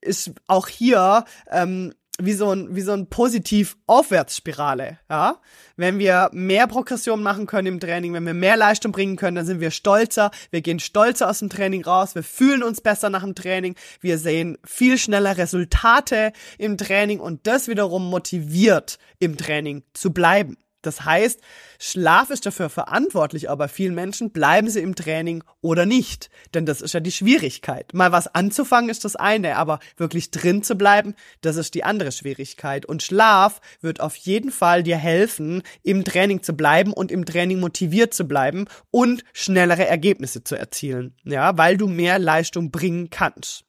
ist 0.00 0.32
auch 0.46 0.68
hier 0.68 1.24
ähm, 1.50 1.92
wie 2.24 2.32
so 2.32 2.50
ein, 2.50 2.74
wie 2.74 2.80
so 2.80 2.92
ein 2.92 3.08
positiv 3.08 3.76
Aufwärtsspirale, 3.86 4.98
ja. 5.10 5.40
Wenn 5.76 5.98
wir 5.98 6.30
mehr 6.32 6.66
Progression 6.66 7.22
machen 7.22 7.46
können 7.46 7.66
im 7.66 7.80
Training, 7.80 8.12
wenn 8.12 8.26
wir 8.26 8.34
mehr 8.34 8.56
Leistung 8.56 8.92
bringen 8.92 9.16
können, 9.16 9.36
dann 9.36 9.46
sind 9.46 9.60
wir 9.60 9.70
stolzer, 9.70 10.30
wir 10.50 10.60
gehen 10.60 10.78
stolzer 10.78 11.28
aus 11.28 11.40
dem 11.40 11.48
Training 11.48 11.84
raus, 11.84 12.14
wir 12.14 12.22
fühlen 12.22 12.62
uns 12.62 12.80
besser 12.80 13.10
nach 13.10 13.22
dem 13.22 13.34
Training, 13.34 13.74
wir 14.00 14.18
sehen 14.18 14.58
viel 14.64 14.98
schneller 14.98 15.36
Resultate 15.36 16.32
im 16.58 16.76
Training 16.76 17.20
und 17.20 17.46
das 17.46 17.68
wiederum 17.68 18.08
motiviert 18.08 18.98
im 19.18 19.36
Training 19.36 19.82
zu 19.92 20.12
bleiben. 20.12 20.56
Das 20.82 21.04
heißt, 21.04 21.40
Schlaf 21.78 22.30
ist 22.30 22.44
dafür 22.44 22.68
verantwortlich, 22.68 23.48
aber 23.48 23.68
vielen 23.68 23.94
Menschen 23.94 24.30
bleiben 24.30 24.68
sie 24.68 24.80
im 24.80 24.94
Training 24.94 25.42
oder 25.60 25.86
nicht. 25.86 26.28
Denn 26.54 26.66
das 26.66 26.80
ist 26.80 26.92
ja 26.92 27.00
die 27.00 27.12
Schwierigkeit. 27.12 27.94
Mal 27.94 28.12
was 28.12 28.34
anzufangen 28.34 28.90
ist 28.90 29.04
das 29.04 29.16
eine, 29.16 29.56
aber 29.56 29.78
wirklich 29.96 30.30
drin 30.30 30.62
zu 30.62 30.74
bleiben, 30.74 31.14
das 31.40 31.56
ist 31.56 31.74
die 31.74 31.84
andere 31.84 32.12
Schwierigkeit. 32.12 32.84
Und 32.84 33.02
Schlaf 33.02 33.60
wird 33.80 34.00
auf 34.00 34.16
jeden 34.16 34.50
Fall 34.50 34.82
dir 34.82 34.96
helfen, 34.96 35.62
im 35.82 36.04
Training 36.04 36.42
zu 36.42 36.52
bleiben 36.54 36.92
und 36.92 37.10
im 37.10 37.24
Training 37.24 37.60
motiviert 37.60 38.12
zu 38.12 38.26
bleiben 38.26 38.66
und 38.90 39.24
schnellere 39.32 39.86
Ergebnisse 39.86 40.44
zu 40.44 40.56
erzielen. 40.56 41.14
Ja, 41.24 41.56
weil 41.56 41.76
du 41.76 41.86
mehr 41.86 42.18
Leistung 42.18 42.70
bringen 42.70 43.10
kannst. 43.10 43.64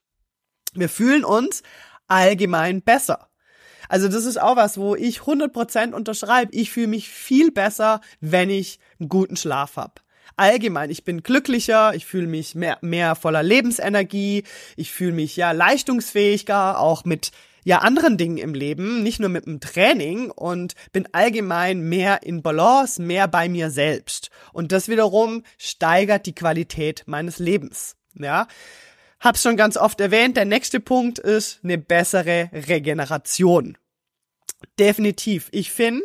Wir 0.74 0.90
fühlen 0.90 1.24
uns 1.24 1.62
allgemein 2.08 2.82
besser. 2.82 3.30
Also 3.90 4.08
das 4.08 4.26
ist 4.26 4.40
auch 4.40 4.56
was, 4.56 4.78
wo 4.78 4.96
ich 4.96 5.20
100% 5.20 5.94
unterschreibe. 5.94 6.54
Ich 6.54 6.72
fühle 6.72 6.88
mich 6.88 7.10
viel 7.10 7.52
besser, 7.52 8.02
wenn 8.20 8.50
ich 8.50 8.80
einen 9.00 9.10
guten 9.10 9.36
Schlaf 9.36 9.78
habe. 9.78 9.94
Allgemein, 10.36 10.90
ich 10.90 11.04
bin 11.04 11.22
glücklicher, 11.22 11.94
ich 11.94 12.06
fühle 12.06 12.28
mich 12.28 12.56
mehr, 12.56 12.80
mehr 12.82 13.16
voller 13.16 13.44
Lebensenergie, 13.44 14.44
ich 14.76 14.92
fühle 14.92 15.12
mich 15.12 15.36
ja 15.36 15.52
leistungsfähiger, 15.52 16.80
auch 16.80 17.06
mit 17.06 17.32
ja 17.64 17.80
anderen 17.80 18.18
Dingen 18.18 18.38
im 18.38 18.54
Leben, 18.54 19.04
nicht 19.04 19.20
nur 19.20 19.30
mit 19.30 19.46
dem 19.46 19.60
Training 19.60 20.32
und 20.32 20.74
bin 20.92 21.08
allgemein 21.12 21.82
mehr 21.82 22.24
in 22.24 22.42
Balance, 22.42 23.02
mehr 23.02 23.28
bei 23.28 23.48
mir 23.48 23.70
selbst. 23.70 24.32
Und 24.52 24.72
das 24.72 24.88
wiederum 24.88 25.44
steigert 25.58 26.26
die 26.26 26.36
Qualität 26.36 27.04
meines 27.06 27.40
Lebens. 27.40 27.96
Ja, 28.16 28.48
Hab's 29.24 29.42
schon 29.42 29.56
ganz 29.56 29.78
oft 29.78 30.02
erwähnt, 30.02 30.36
der 30.36 30.44
nächste 30.44 30.82
Punkt 30.82 31.18
ist 31.18 31.62
eine 31.64 31.78
bessere 31.78 32.50
Regeneration. 32.52 33.78
Definitiv. 34.78 35.48
Ich 35.54 35.72
finde, 35.72 36.04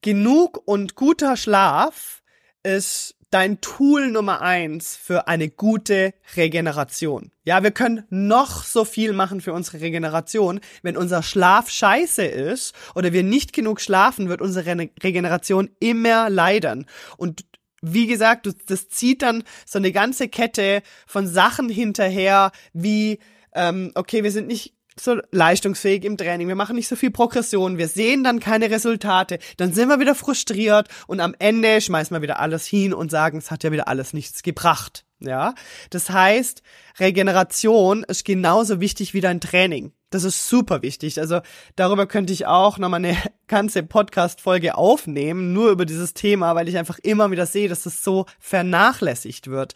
genug 0.00 0.60
und 0.64 0.96
guter 0.96 1.36
Schlaf 1.36 2.24
ist 2.64 3.14
dein 3.30 3.60
Tool 3.60 4.10
Nummer 4.10 4.42
eins 4.42 4.96
für 4.96 5.28
eine 5.28 5.50
gute 5.50 6.14
Regeneration. 6.36 7.30
Ja, 7.44 7.62
wir 7.62 7.70
können 7.70 8.04
noch 8.10 8.64
so 8.64 8.84
viel 8.84 9.12
machen 9.12 9.40
für 9.40 9.52
unsere 9.52 9.80
Regeneration. 9.80 10.58
Wenn 10.82 10.96
unser 10.96 11.22
Schlaf 11.22 11.70
scheiße 11.70 12.24
ist 12.24 12.74
oder 12.96 13.12
wir 13.12 13.22
nicht 13.22 13.52
genug 13.52 13.80
schlafen, 13.80 14.28
wird 14.28 14.42
unsere 14.42 14.88
Regeneration 15.02 15.70
immer 15.78 16.28
leiden. 16.28 16.86
Und 17.16 17.44
wie 17.82 18.06
gesagt, 18.06 18.48
das 18.66 18.88
zieht 18.88 19.22
dann 19.22 19.44
so 19.66 19.78
eine 19.78 19.92
ganze 19.92 20.28
Kette 20.28 20.82
von 21.06 21.26
Sachen 21.26 21.68
hinterher, 21.68 22.52
wie, 22.72 23.18
ähm, 23.54 23.90
okay, 23.94 24.22
wir 24.22 24.32
sind 24.32 24.46
nicht 24.46 24.74
so 24.98 25.18
leistungsfähig 25.30 26.04
im 26.04 26.16
Training, 26.16 26.48
wir 26.48 26.54
machen 26.54 26.76
nicht 26.76 26.88
so 26.88 26.96
viel 26.96 27.10
Progression, 27.10 27.78
wir 27.78 27.88
sehen 27.88 28.24
dann 28.24 28.40
keine 28.40 28.70
Resultate, 28.70 29.38
dann 29.56 29.72
sind 29.72 29.88
wir 29.88 30.00
wieder 30.00 30.14
frustriert 30.14 30.88
und 31.06 31.20
am 31.20 31.34
Ende 31.38 31.80
schmeißen 31.80 32.14
wir 32.14 32.22
wieder 32.22 32.40
alles 32.40 32.66
hin 32.66 32.94
und 32.94 33.10
sagen, 33.10 33.38
es 33.38 33.50
hat 33.50 33.64
ja 33.64 33.72
wieder 33.72 33.88
alles 33.88 34.12
nichts 34.12 34.42
gebracht. 34.42 35.04
Ja, 35.18 35.54
das 35.90 36.10
heißt, 36.10 36.62
Regeneration 36.98 38.02
ist 38.02 38.24
genauso 38.24 38.80
wichtig 38.80 39.14
wie 39.14 39.20
dein 39.20 39.40
Training. 39.40 39.92
Das 40.10 40.24
ist 40.24 40.48
super 40.48 40.82
wichtig. 40.82 41.20
Also 41.20 41.40
darüber 41.76 42.06
könnte 42.06 42.32
ich 42.32 42.46
auch 42.46 42.76
nochmal 42.76 42.98
eine 42.98 43.16
ganze 43.52 43.82
Podcast-Folge 43.82 44.76
aufnehmen, 44.76 45.52
nur 45.52 45.72
über 45.72 45.84
dieses 45.84 46.14
Thema, 46.14 46.54
weil 46.54 46.70
ich 46.70 46.78
einfach 46.78 46.98
immer 47.02 47.30
wieder 47.30 47.44
sehe, 47.44 47.68
dass 47.68 47.82
das 47.82 48.02
so 48.02 48.24
vernachlässigt 48.40 49.48
wird. 49.48 49.74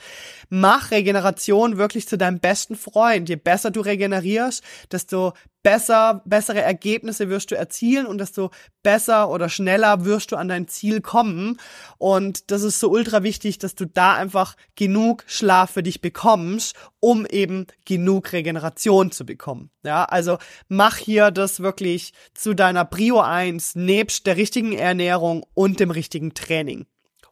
Mach 0.49 0.93
Regeneration 0.93 1.77
wirklich 1.77 2.09
zu 2.09 2.17
deinem 2.17 2.41
besten 2.41 2.75
Freund. 2.75 3.29
Je 3.29 3.37
besser 3.37 3.71
du 3.71 3.83
regenerierst, 3.83 4.65
desto 4.91 5.35
besser, 5.67 6.23
bessere 6.25 6.62
Ergebnisse 6.62 7.29
wirst 7.29 7.51
du 7.51 7.57
erzielen 7.57 8.07
und 8.07 8.19
desto 8.19 8.51
besser 8.85 9.29
oder 9.29 9.49
schneller 9.49 10.05
wirst 10.05 10.31
du 10.31 10.37
an 10.37 10.47
dein 10.47 10.69
Ziel 10.69 11.01
kommen. 11.01 11.59
Und 11.99 12.53
das 12.53 12.62
ist 12.62 12.79
so 12.79 12.89
ultra 12.89 13.25
wichtig, 13.25 13.59
dass 13.59 13.75
du 13.75 13.85
da 13.85 14.15
einfach 14.15 14.55
genug 14.77 15.25
Schlaf 15.27 15.73
für 15.73 15.83
dich 15.83 16.01
bekommst, 16.01 16.77
um 17.01 17.27
eben 17.27 17.67
genug 17.85 18.33
Regeneration 18.33 19.11
zu 19.11 19.27
bekommen. 19.27 19.71
Ja, 19.83 20.05
also 20.05 20.39
mach 20.69 20.99
hier 20.99 21.33
das 21.33 21.59
wirklich 21.59 22.12
zu 22.33 22.55
deiner 22.55 22.85
Prio 22.85 23.21
1 23.21 23.65
nebst 23.74 24.26
der 24.26 24.37
richtigen 24.37 24.72
Ernährung 24.72 25.44
und 25.55 25.81
dem 25.81 25.90
richtigen 25.90 26.35
Training. 26.35 26.87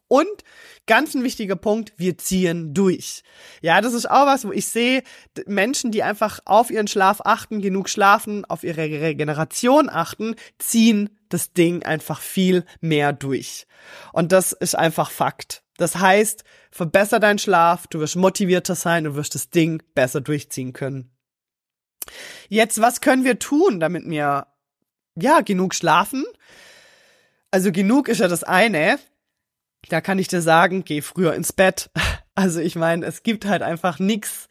Und 0.09 0.45
ganz 0.87 1.15
ein 1.15 1.25
wichtiger 1.25 1.57
Punkt, 1.57 1.95
wir 1.97 2.19
ziehen 2.19 2.75
durch. 2.75 3.23
Ja, 3.63 3.81
das 3.81 3.95
ist 3.95 4.11
auch 4.11 4.27
was, 4.27 4.47
wo 4.47 4.53
ich 4.53 4.67
sehe, 4.67 5.03
Menschen, 5.47 5.93
die 5.93 6.03
einfach 6.03 6.41
auf 6.45 6.71
ihren 6.71 6.89
Schlaf 6.89 7.21
achten, 7.25 7.63
genug 7.63 7.89
schlafen, 7.89 8.45
auf 8.45 8.65
ihre 8.65 8.83
Regeneration 8.83 9.89
achten, 9.89 10.35
ziehen 10.59 11.19
das 11.31 11.53
Ding 11.53 11.83
einfach 11.85 12.21
viel 12.21 12.65
mehr 12.81 13.13
durch. 13.13 13.67
Und 14.13 14.33
das 14.33 14.53
ist 14.53 14.77
einfach 14.77 15.11
Fakt. 15.11 15.63
Das 15.79 15.97
heißt, 15.97 16.45
verbessere 16.71 17.21
deinen 17.21 17.39
Schlaf, 17.39 17.87
du 17.89 18.01
wirst 18.01 18.17
motivierter 18.17 18.75
sein 18.75 19.07
und 19.07 19.17
wirst 19.17 19.35
das 19.35 19.51
Ding 19.51 19.83
besser 19.95 20.21
durchziehen 20.21 20.73
können. 20.73 21.11
Jetzt, 22.49 22.81
was 22.81 23.01
können 23.01 23.25
wir 23.25 23.39
tun, 23.39 23.81
damit 23.81 24.09
wir, 24.09 24.47
ja, 25.17 25.41
genug 25.41 25.75
schlafen? 25.75 26.25
Also 27.51 27.73
genug 27.73 28.09
ist 28.09 28.19
ja 28.19 28.29
das 28.29 28.43
eine. 28.45 28.99
Da 29.89 30.01
kann 30.01 30.19
ich 30.19 30.29
dir 30.29 30.43
sagen, 30.43 30.85
geh 30.85 31.03
früher 31.03 31.35
ins 31.35 31.53
Bett. 31.53 31.91
Also 32.37 32.59
ich 32.59 32.75
meine, 32.75 33.07
es 33.07 33.23
gibt 33.23 33.45
halt 33.45 33.63
einfach 33.63 34.01
nix, 34.01 34.49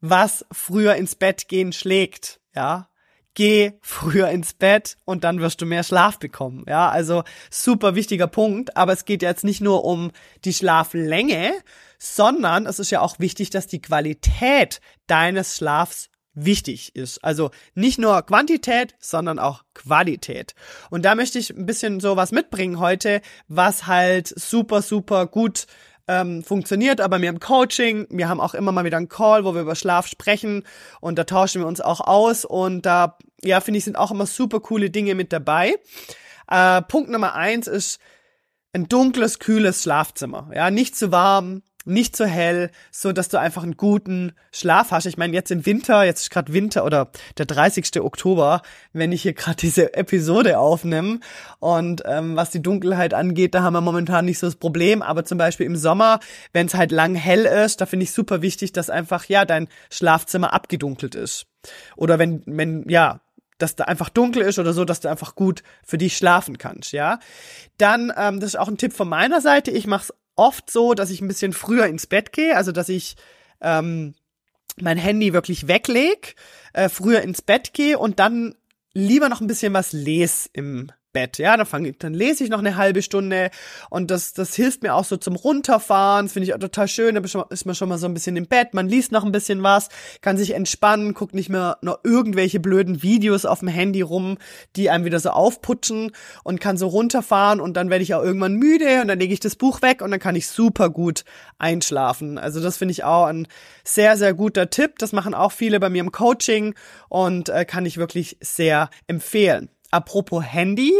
was 0.00 0.46
früher 0.50 0.94
ins 0.94 1.14
Bett 1.14 1.46
gehen 1.46 1.74
schlägt, 1.74 2.40
ja. 2.54 2.88
Geh 3.34 3.72
früher 3.82 4.30
ins 4.30 4.54
Bett 4.54 4.96
und 5.04 5.24
dann 5.24 5.40
wirst 5.42 5.60
du 5.60 5.66
mehr 5.66 5.84
Schlaf 5.84 6.18
bekommen, 6.18 6.64
ja. 6.66 6.88
Also 6.88 7.24
super 7.50 7.94
wichtiger 7.94 8.28
Punkt, 8.28 8.78
aber 8.78 8.94
es 8.94 9.04
geht 9.04 9.20
jetzt 9.20 9.44
nicht 9.44 9.60
nur 9.60 9.84
um 9.84 10.10
die 10.46 10.54
Schlaflänge, 10.54 11.52
sondern 11.98 12.64
es 12.64 12.78
ist 12.78 12.90
ja 12.90 13.02
auch 13.02 13.18
wichtig, 13.18 13.50
dass 13.50 13.66
die 13.66 13.82
Qualität 13.82 14.80
deines 15.06 15.54
Schlafs 15.54 16.08
wichtig 16.44 16.94
ist. 16.94 17.22
Also 17.24 17.50
nicht 17.74 17.98
nur 17.98 18.22
Quantität, 18.22 18.94
sondern 18.98 19.38
auch 19.38 19.64
Qualität. 19.74 20.54
Und 20.90 21.04
da 21.04 21.14
möchte 21.14 21.38
ich 21.38 21.50
ein 21.50 21.66
bisschen 21.66 22.00
sowas 22.00 22.32
mitbringen 22.32 22.78
heute, 22.78 23.20
was 23.48 23.86
halt 23.86 24.28
super, 24.28 24.82
super 24.82 25.26
gut 25.26 25.66
ähm, 26.08 26.42
funktioniert, 26.42 27.00
aber 27.00 27.18
mir 27.18 27.28
im 27.28 27.38
Coaching, 27.38 28.06
wir 28.10 28.28
haben 28.28 28.40
auch 28.40 28.54
immer 28.54 28.72
mal 28.72 28.84
wieder 28.84 28.96
einen 28.96 29.10
Call, 29.10 29.44
wo 29.44 29.54
wir 29.54 29.60
über 29.60 29.74
Schlaf 29.74 30.06
sprechen 30.06 30.64
und 31.00 31.18
da 31.18 31.24
tauschen 31.24 31.60
wir 31.60 31.68
uns 31.68 31.80
auch 31.80 32.00
aus 32.00 32.44
und 32.44 32.86
da, 32.86 33.18
ja, 33.42 33.60
finde 33.60 33.78
ich, 33.78 33.84
sind 33.84 33.98
auch 33.98 34.10
immer 34.10 34.26
super 34.26 34.60
coole 34.60 34.90
Dinge 34.90 35.14
mit 35.14 35.32
dabei. 35.32 35.76
Äh, 36.50 36.82
Punkt 36.82 37.10
Nummer 37.10 37.34
eins 37.34 37.66
ist 37.66 38.00
ein 38.72 38.88
dunkles, 38.88 39.38
kühles 39.38 39.82
Schlafzimmer. 39.82 40.50
Ja, 40.54 40.70
nicht 40.70 40.96
zu 40.96 41.12
warm, 41.12 41.62
nicht 41.84 42.16
zu 42.16 42.26
hell, 42.26 42.70
so 42.90 43.12
dass 43.12 43.28
du 43.28 43.38
einfach 43.38 43.62
einen 43.62 43.76
guten 43.76 44.32
Schlaf 44.52 44.90
hast. 44.90 45.06
Ich 45.06 45.16
meine, 45.16 45.32
jetzt 45.32 45.50
im 45.50 45.64
Winter, 45.64 46.04
jetzt 46.04 46.22
ist 46.22 46.30
gerade 46.30 46.52
Winter 46.52 46.84
oder 46.84 47.10
der 47.38 47.46
30. 47.46 48.00
Oktober, 48.00 48.62
wenn 48.92 49.12
ich 49.12 49.22
hier 49.22 49.32
gerade 49.32 49.56
diese 49.56 49.94
Episode 49.94 50.58
aufnehme. 50.58 51.20
Und 51.60 52.02
ähm, 52.04 52.36
was 52.36 52.50
die 52.50 52.62
Dunkelheit 52.62 53.14
angeht, 53.14 53.54
da 53.54 53.62
haben 53.62 53.72
wir 53.72 53.80
momentan 53.80 54.24
nicht 54.24 54.38
so 54.38 54.46
das 54.46 54.56
Problem. 54.56 55.02
Aber 55.02 55.24
zum 55.24 55.38
Beispiel 55.38 55.66
im 55.66 55.76
Sommer, 55.76 56.20
wenn 56.52 56.66
es 56.66 56.74
halt 56.74 56.92
lang 56.92 57.14
hell 57.14 57.44
ist, 57.44 57.80
da 57.80 57.86
finde 57.86 58.04
ich 58.04 58.12
super 58.12 58.42
wichtig, 58.42 58.72
dass 58.72 58.90
einfach, 58.90 59.24
ja, 59.24 59.44
dein 59.44 59.68
Schlafzimmer 59.90 60.52
abgedunkelt 60.52 61.14
ist. 61.14 61.46
Oder 61.96 62.18
wenn, 62.18 62.42
wenn, 62.46 62.84
ja, 62.88 63.20
dass 63.58 63.74
da 63.74 63.84
einfach 63.84 64.08
dunkel 64.08 64.42
ist 64.42 64.58
oder 64.58 64.72
so, 64.72 64.84
dass 64.84 65.00
du 65.00 65.08
einfach 65.08 65.34
gut 65.34 65.62
für 65.84 65.98
dich 65.98 66.16
schlafen 66.16 66.58
kannst, 66.58 66.92
ja. 66.92 67.18
Dann, 67.76 68.12
ähm, 68.16 68.40
das 68.40 68.50
ist 68.50 68.56
auch 68.58 68.68
ein 68.68 68.78
Tipp 68.78 68.92
von 68.92 69.08
meiner 69.08 69.40
Seite. 69.40 69.70
Ich 69.72 69.86
mache 69.86 70.04
es 70.04 70.14
oft 70.38 70.70
so, 70.70 70.94
dass 70.94 71.10
ich 71.10 71.20
ein 71.20 71.28
bisschen 71.28 71.52
früher 71.52 71.86
ins 71.86 72.06
Bett 72.06 72.32
gehe, 72.32 72.56
also 72.56 72.72
dass 72.72 72.88
ich 72.88 73.16
ähm, 73.60 74.14
mein 74.80 74.98
Handy 74.98 75.32
wirklich 75.32 75.68
wegleg, 75.68 76.36
äh, 76.72 76.88
früher 76.88 77.22
ins 77.22 77.42
Bett 77.42 77.74
gehe 77.74 77.98
und 77.98 78.18
dann 78.18 78.54
lieber 78.92 79.28
noch 79.28 79.40
ein 79.40 79.46
bisschen 79.46 79.72
was 79.74 79.92
lese 79.92 80.48
im 80.52 80.90
Bett. 81.12 81.38
Ja, 81.38 81.56
dann, 81.56 81.66
fang, 81.66 81.94
dann 81.98 82.14
lese 82.14 82.44
ich 82.44 82.50
noch 82.50 82.58
eine 82.58 82.76
halbe 82.76 83.02
Stunde 83.02 83.50
und 83.90 84.10
das, 84.10 84.32
das 84.32 84.54
hilft 84.54 84.82
mir 84.82 84.94
auch 84.94 85.04
so 85.04 85.16
zum 85.16 85.36
Runterfahren. 85.36 86.28
Finde 86.28 86.46
ich 86.46 86.54
auch 86.54 86.58
total 86.58 86.88
schön. 86.88 87.14
Da 87.14 87.44
ist 87.50 87.64
man 87.66 87.74
schon 87.74 87.88
mal 87.88 87.98
so 87.98 88.06
ein 88.06 88.14
bisschen 88.14 88.36
im 88.36 88.46
Bett, 88.46 88.74
man 88.74 88.88
liest 88.88 89.12
noch 89.12 89.24
ein 89.24 89.32
bisschen 89.32 89.62
was, 89.62 89.88
kann 90.20 90.36
sich 90.36 90.54
entspannen, 90.54 91.14
guckt 91.14 91.34
nicht 91.34 91.48
mehr 91.48 91.78
noch 91.82 92.00
irgendwelche 92.04 92.60
blöden 92.60 93.02
Videos 93.02 93.46
auf 93.46 93.60
dem 93.60 93.68
Handy 93.68 94.02
rum, 94.02 94.38
die 94.76 94.90
einem 94.90 95.04
wieder 95.04 95.20
so 95.20 95.30
aufputschen 95.30 96.12
und 96.44 96.60
kann 96.60 96.76
so 96.76 96.88
runterfahren 96.88 97.60
und 97.60 97.76
dann 97.76 97.90
werde 97.90 98.02
ich 98.02 98.14
auch 98.14 98.22
irgendwann 98.22 98.54
müde 98.54 99.00
und 99.00 99.08
dann 99.08 99.18
lege 99.18 99.32
ich 99.32 99.40
das 99.40 99.56
Buch 99.56 99.82
weg 99.82 100.02
und 100.02 100.10
dann 100.10 100.20
kann 100.20 100.36
ich 100.36 100.48
super 100.48 100.90
gut 100.90 101.24
einschlafen. 101.58 102.38
Also 102.38 102.60
das 102.60 102.76
finde 102.76 102.92
ich 102.92 103.04
auch 103.04 103.26
ein 103.26 103.46
sehr, 103.84 104.16
sehr 104.16 104.34
guter 104.34 104.70
Tipp. 104.70 104.98
Das 104.98 105.12
machen 105.12 105.34
auch 105.34 105.52
viele 105.52 105.80
bei 105.80 105.88
mir 105.88 106.00
im 106.00 106.12
Coaching 106.12 106.74
und 107.08 107.48
äh, 107.48 107.64
kann 107.64 107.86
ich 107.86 107.96
wirklich 107.96 108.36
sehr 108.40 108.90
empfehlen. 109.06 109.70
Apropos 109.90 110.44
Handy, 110.44 110.92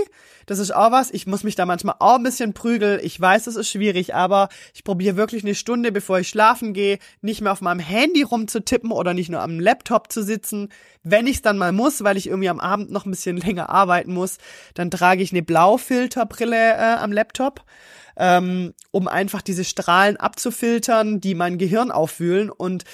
das 0.47 0.59
ist 0.59 0.75
auch 0.75 0.91
was. 0.91 1.11
Ich 1.11 1.27
muss 1.27 1.45
mich 1.45 1.57
da 1.57 1.67
manchmal 1.67 1.97
auch 1.99 2.15
ein 2.15 2.23
bisschen 2.23 2.55
prügeln. 2.55 3.01
Ich 3.03 3.21
weiß, 3.21 3.45
das 3.45 3.57
ist 3.57 3.69
schwierig, 3.69 4.15
aber 4.15 4.49
ich 4.73 4.83
probiere 4.83 5.17
wirklich 5.17 5.45
eine 5.45 5.55
Stunde, 5.55 5.93
bevor 5.93 6.21
ich 6.21 6.29
schlafen 6.29 6.73
gehe, 6.73 6.99
nicht 7.21 7.43
mehr 7.43 7.53
auf 7.53 7.61
meinem 7.61 7.81
Handy 7.81 8.23
rumzutippen 8.23 8.91
oder 8.91 9.13
nicht 9.13 9.29
nur 9.29 9.43
am 9.43 9.61
Laptop 9.61 10.11
zu 10.11 10.23
sitzen. 10.23 10.71
Wenn 11.03 11.27
ich 11.27 11.37
es 11.37 11.43
dann 11.43 11.59
mal 11.59 11.73
muss, 11.73 12.03
weil 12.03 12.17
ich 12.17 12.29
irgendwie 12.29 12.49
am 12.49 12.61
Abend 12.61 12.91
noch 12.91 13.05
ein 13.05 13.11
bisschen 13.11 13.37
länger 13.47 13.69
arbeiten 13.69 14.15
muss, 14.15 14.39
dann 14.73 14.91
trage 14.91 15.23
ich 15.23 15.33
eine 15.33 15.43
Blaufilterbrille 15.43 16.57
äh, 16.57 16.97
am 16.99 17.13
Laptop, 17.13 17.65
ähm, 18.17 18.73
um 18.91 19.07
einfach 19.07 19.43
diese 19.43 19.65
Strahlen 19.65 20.17
abzufiltern, 20.17 21.21
die 21.21 21.35
mein 21.35 21.59
Gehirn 21.59 21.91
auffühlen 21.91 22.49
und 22.49 22.85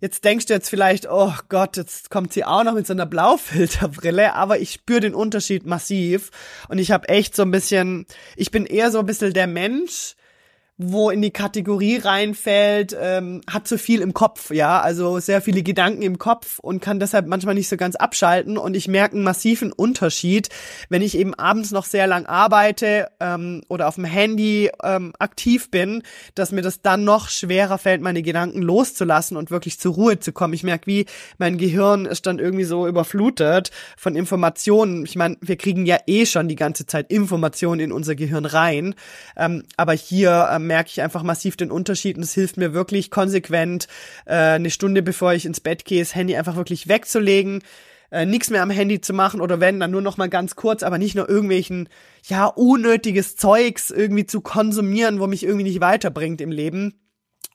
Jetzt 0.00 0.24
denkst 0.24 0.46
du 0.46 0.54
jetzt 0.54 0.70
vielleicht, 0.70 1.08
oh 1.10 1.32
Gott, 1.48 1.76
jetzt 1.76 2.08
kommt 2.08 2.32
sie 2.32 2.44
auch 2.44 2.62
noch 2.62 2.74
mit 2.74 2.86
so 2.86 2.92
einer 2.92 3.06
Blaufilterbrille, 3.06 4.34
aber 4.34 4.60
ich 4.60 4.72
spüre 4.72 5.00
den 5.00 5.14
Unterschied 5.14 5.66
massiv. 5.66 6.30
Und 6.68 6.78
ich 6.78 6.92
habe 6.92 7.08
echt 7.08 7.34
so 7.34 7.42
ein 7.42 7.50
bisschen, 7.50 8.06
ich 8.36 8.52
bin 8.52 8.64
eher 8.64 8.92
so 8.92 9.00
ein 9.00 9.06
bisschen 9.06 9.32
der 9.32 9.48
Mensch, 9.48 10.14
wo 10.80 11.10
in 11.10 11.20
die 11.20 11.32
Kategorie 11.32 11.96
reinfällt, 11.96 12.96
ähm, 12.98 13.40
hat 13.50 13.66
zu 13.66 13.78
viel 13.78 14.00
im 14.00 14.14
Kopf, 14.14 14.52
ja, 14.52 14.80
also 14.80 15.18
sehr 15.18 15.42
viele 15.42 15.64
Gedanken 15.64 16.02
im 16.02 16.18
Kopf 16.18 16.60
und 16.60 16.80
kann 16.80 17.00
deshalb 17.00 17.26
manchmal 17.26 17.56
nicht 17.56 17.68
so 17.68 17.76
ganz 17.76 17.96
abschalten 17.96 18.56
und 18.56 18.76
ich 18.76 18.86
merke 18.86 19.16
einen 19.16 19.24
massiven 19.24 19.72
Unterschied, 19.72 20.50
wenn 20.88 21.02
ich 21.02 21.18
eben 21.18 21.34
abends 21.34 21.72
noch 21.72 21.84
sehr 21.84 22.06
lang 22.06 22.26
arbeite 22.26 23.08
ähm, 23.18 23.62
oder 23.66 23.88
auf 23.88 23.96
dem 23.96 24.04
Handy 24.04 24.70
ähm, 24.84 25.14
aktiv 25.18 25.68
bin, 25.72 26.04
dass 26.36 26.52
mir 26.52 26.62
das 26.62 26.80
dann 26.80 27.02
noch 27.02 27.28
schwerer 27.28 27.78
fällt, 27.78 28.00
meine 28.00 28.22
Gedanken 28.22 28.62
loszulassen 28.62 29.36
und 29.36 29.50
wirklich 29.50 29.80
zur 29.80 29.94
Ruhe 29.94 30.20
zu 30.20 30.30
kommen. 30.30 30.54
Ich 30.54 30.62
merke, 30.62 30.86
wie 30.86 31.06
mein 31.38 31.58
Gehirn 31.58 32.06
ist 32.06 32.26
dann 32.26 32.38
irgendwie 32.38 32.62
so 32.62 32.86
überflutet 32.86 33.72
von 33.96 34.14
Informationen. 34.14 35.04
Ich 35.06 35.16
meine, 35.16 35.38
wir 35.40 35.56
kriegen 35.56 35.86
ja 35.86 35.98
eh 36.06 36.24
schon 36.24 36.46
die 36.46 36.54
ganze 36.54 36.86
Zeit 36.86 37.10
Informationen 37.10 37.80
in 37.80 37.90
unser 37.90 38.14
Gehirn 38.14 38.44
rein, 38.44 38.94
ähm, 39.36 39.64
aber 39.76 39.94
hier 39.94 40.48
ähm, 40.52 40.67
merke 40.68 40.90
ich 40.90 41.02
einfach 41.02 41.24
massiv 41.24 41.56
den 41.56 41.72
Unterschied 41.72 42.16
und 42.16 42.22
es 42.22 42.34
hilft 42.34 42.56
mir 42.56 42.72
wirklich 42.72 43.10
konsequent, 43.10 43.88
äh, 44.24 44.34
eine 44.34 44.70
Stunde 44.70 45.02
bevor 45.02 45.34
ich 45.34 45.44
ins 45.44 45.58
Bett 45.58 45.84
gehe, 45.84 46.00
das 46.00 46.14
Handy 46.14 46.36
einfach 46.36 46.54
wirklich 46.54 46.86
wegzulegen, 46.86 47.64
äh, 48.10 48.24
nichts 48.24 48.50
mehr 48.50 48.62
am 48.62 48.70
Handy 48.70 49.00
zu 49.00 49.12
machen 49.12 49.40
oder 49.40 49.60
wenn, 49.60 49.80
dann 49.80 49.90
nur 49.90 50.00
noch 50.00 50.16
mal 50.16 50.28
ganz 50.28 50.54
kurz, 50.54 50.82
aber 50.82 50.98
nicht 50.98 51.14
nur 51.14 51.28
irgendwelchen, 51.28 51.88
ja, 52.24 52.46
unnötiges 52.46 53.34
Zeugs 53.36 53.90
irgendwie 53.90 54.26
zu 54.26 54.40
konsumieren, 54.40 55.18
wo 55.18 55.26
mich 55.26 55.42
irgendwie 55.42 55.64
nicht 55.64 55.80
weiterbringt 55.80 56.40
im 56.40 56.52
Leben. 56.52 57.00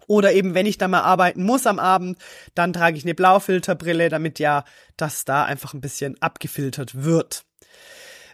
Oder 0.07 0.33
eben, 0.33 0.53
wenn 0.53 0.65
ich 0.65 0.77
da 0.77 0.87
mal 0.87 1.01
arbeiten 1.01 1.43
muss 1.43 1.65
am 1.65 1.79
Abend, 1.79 2.17
dann 2.55 2.73
trage 2.73 2.97
ich 2.97 3.05
eine 3.05 3.15
Blaufilterbrille, 3.15 4.09
damit 4.09 4.37
ja 4.37 4.65
das 4.97 5.23
da 5.23 5.45
einfach 5.45 5.73
ein 5.73 5.81
bisschen 5.81 6.21
abgefiltert 6.21 7.03
wird. 7.03 7.45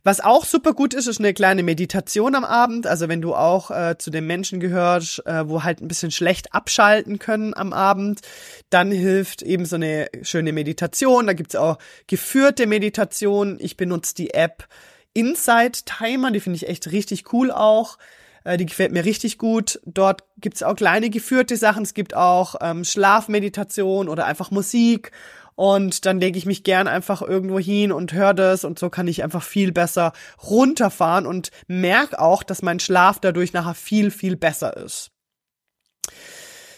Was 0.04 0.22
auch 0.22 0.46
super 0.46 0.74
gut 0.74 0.94
ist, 0.94 1.08
ist 1.08 1.20
eine 1.20 1.34
kleine 1.34 1.64
Meditation 1.64 2.36
am 2.36 2.46
Abend. 2.46 2.88
Also 2.88 3.10
wenn 3.10 3.22
du 3.22 3.36
auch 3.36 3.72
äh, 3.72 3.98
zu 3.98 4.10
den 4.10 4.26
Menschen 4.28 4.60
gehörst, 4.60 5.26
äh, 5.26 5.48
wo 5.48 5.64
halt 5.64 5.82
ein 5.82 5.88
bisschen 5.88 6.12
schlecht 6.12 6.54
abschalten 6.54 7.20
können 7.20 7.54
am 7.54 7.74
Abend, 7.74 8.22
dann 8.70 8.92
hilft 8.92 9.42
eben 9.42 9.66
so 9.66 9.76
eine 9.76 10.10
schöne 10.22 10.54
Meditation. 10.54 11.28
Da 11.28 11.34
gibt's 11.34 11.56
auch 11.56 11.78
geführte 12.08 12.68
Meditation. 12.68 13.58
Ich 13.60 13.78
benutze 13.78 14.16
die 14.16 14.34
App 14.34 14.68
Inside 15.14 15.80
Timer, 15.86 16.32
die 16.32 16.40
finde 16.40 16.58
ich 16.58 16.70
echt 16.70 16.92
richtig 16.92 17.34
cool 17.34 17.52
auch. 17.52 17.98
Äh, 18.44 18.58
die 18.58 18.66
gefällt 18.66 18.92
mir 18.92 19.06
richtig 19.06 19.38
gut. 19.38 19.80
Dort 19.86 20.24
gibt's 20.38 20.64
auch 20.64 20.76
kleine 20.76 21.10
geführte 21.10 21.58
Sachen. 21.58 21.84
Es 21.84 21.94
gibt 21.94 22.16
auch 22.16 22.56
ähm, 22.62 22.84
Schlafmeditation 22.84 24.10
oder 24.10 24.26
einfach 24.26 24.52
Musik 24.52 25.12
und 25.60 26.06
dann 26.06 26.22
lege 26.22 26.38
ich 26.38 26.46
mich 26.46 26.64
gern 26.64 26.88
einfach 26.88 27.22
irgendwo 27.22 27.60
hin 27.60 27.92
und 27.92 28.14
höre 28.14 28.34
das 28.34 28.64
und 28.64 28.80
so 28.80 28.90
kann 28.90 29.10
ich 29.10 29.24
einfach 29.24 29.44
viel 29.44 29.74
besser 29.74 30.14
runterfahren 30.42 31.26
und 31.26 31.52
merke 31.68 32.18
auch, 32.18 32.44
dass 32.44 32.62
mein 32.62 32.80
Schlaf 32.80 33.20
dadurch 33.20 33.52
nachher 33.52 33.74
viel, 33.74 34.10
viel 34.10 34.38
besser 34.38 34.78
ist. 34.78 35.12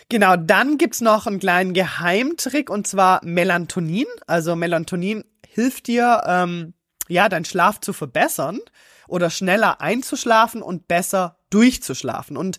Genau, 0.10 0.36
dann 0.36 0.80
gibt's 0.80 1.00
noch 1.00 1.28
einen 1.28 1.38
kleinen 1.38 1.74
Geheimtrick 1.74 2.72
und 2.72 2.88
zwar 2.88 3.24
Melatonin. 3.24 4.08
Also 4.26 4.56
Melatonin 4.56 5.26
hilft 5.48 5.86
dir, 5.86 6.24
ähm, 6.26 6.74
ja, 7.08 7.30
deinen 7.30 7.46
Schlaf 7.46 7.82
zu 7.82 7.94
verbessern 7.94 8.62
oder 9.08 9.30
schneller 9.30 9.80
einzuschlafen 9.80 10.64
und 10.64 10.88
besser 10.88 11.38
durchzuschlafen. 11.52 12.36
Und 12.36 12.58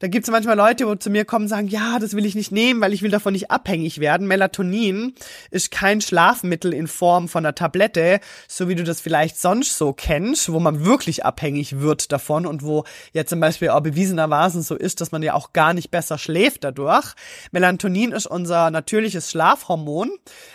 da 0.00 0.08
gibt 0.08 0.26
es 0.26 0.30
manchmal 0.32 0.56
Leute, 0.56 0.86
wo 0.86 0.94
zu 0.94 1.10
mir 1.10 1.26
kommen 1.26 1.44
und 1.44 1.50
sagen, 1.50 1.68
ja, 1.68 1.98
das 1.98 2.14
will 2.14 2.24
ich 2.24 2.34
nicht 2.34 2.50
nehmen, 2.50 2.80
weil 2.80 2.94
ich 2.94 3.02
will 3.02 3.10
davon 3.10 3.34
nicht 3.34 3.50
abhängig 3.50 4.00
werden. 4.00 4.26
Melatonin 4.26 5.14
ist 5.50 5.70
kein 5.70 6.00
Schlafmittel 6.00 6.72
in 6.72 6.88
Form 6.88 7.28
von 7.28 7.44
einer 7.44 7.54
Tablette, 7.54 8.20
so 8.48 8.68
wie 8.68 8.74
du 8.74 8.82
das 8.82 9.02
vielleicht 9.02 9.38
sonst 9.38 9.76
so 9.76 9.92
kennst, 9.92 10.50
wo 10.50 10.58
man 10.58 10.86
wirklich 10.86 11.26
abhängig 11.26 11.80
wird 11.80 12.12
davon 12.12 12.46
und 12.46 12.64
wo 12.64 12.84
ja 13.12 13.26
zum 13.26 13.40
Beispiel 13.40 13.68
auch 13.68 13.80
bewiesenermaßen 13.80 14.62
so 14.62 14.74
ist, 14.74 15.02
dass 15.02 15.12
man 15.12 15.22
ja 15.22 15.34
auch 15.34 15.52
gar 15.52 15.74
nicht 15.74 15.90
besser 15.90 16.16
schläft 16.16 16.64
dadurch. 16.64 17.12
Melatonin 17.52 18.12
ist 18.12 18.26
unser 18.26 18.70
natürliches 18.70 19.30
Schlafhormon, 19.30 20.10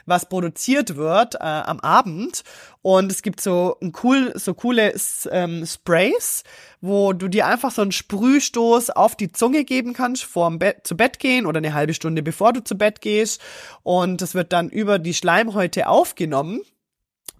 was 0.08 0.28
produziert 0.28 0.96
wird 0.96 1.36
äh, 1.36 1.38
am 1.38 1.80
Abend 1.82 2.44
und 2.86 3.12
es 3.12 3.24
gibt 3.24 3.42
so 3.42 3.78
ein 3.82 3.94
cool, 4.04 4.32
so 4.36 4.54
coole 4.54 4.94
ähm, 5.32 5.66
Sprays, 5.66 6.44
wo 6.82 7.14
du 7.14 7.28
dir 7.28 7.48
einfach 7.48 7.72
so 7.72 7.82
einen 7.82 7.92
Sprühstoß 7.92 8.92
auf 8.92 9.16
die 9.16 9.32
Zunge 9.32 9.64
geben 9.64 9.94
kannst 9.94 10.24
vor 10.24 10.48
dem 10.48 10.60
Bett, 10.60 10.86
zu 10.86 10.96
Bett 10.96 11.18
gehen 11.18 11.48
oder 11.48 11.58
eine 11.58 11.74
halbe 11.74 11.96
Stunde 11.96 12.22
bevor 12.22 12.54
du 12.54 12.64
zu 12.64 12.78
Bett 12.78 13.02
gehst. 13.02 13.42
Und 13.82 14.22
das 14.22 14.36
wird 14.36 14.54
dann 14.54 14.70
über 14.70 15.00
die 15.00 15.16
Schleimhäute 15.16 15.88
aufgenommen. 15.88 16.62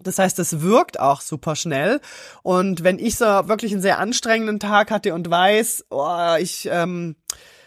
Das 0.02 0.18
heißt, 0.18 0.40
es 0.40 0.62
wirkt 0.62 0.98
auch 0.98 1.20
super 1.20 1.54
schnell. 1.54 2.00
Und 2.42 2.82
wenn 2.82 2.98
ich 2.98 3.14
so 3.14 3.24
wirklich 3.24 3.70
einen 3.70 3.82
sehr 3.82 4.00
anstrengenden 4.00 4.58
Tag 4.58 4.90
hatte 4.90 5.14
und 5.14 5.30
weiß, 5.30 5.84
oh, 5.90 6.34
ich 6.40 6.68
ähm, 6.72 7.14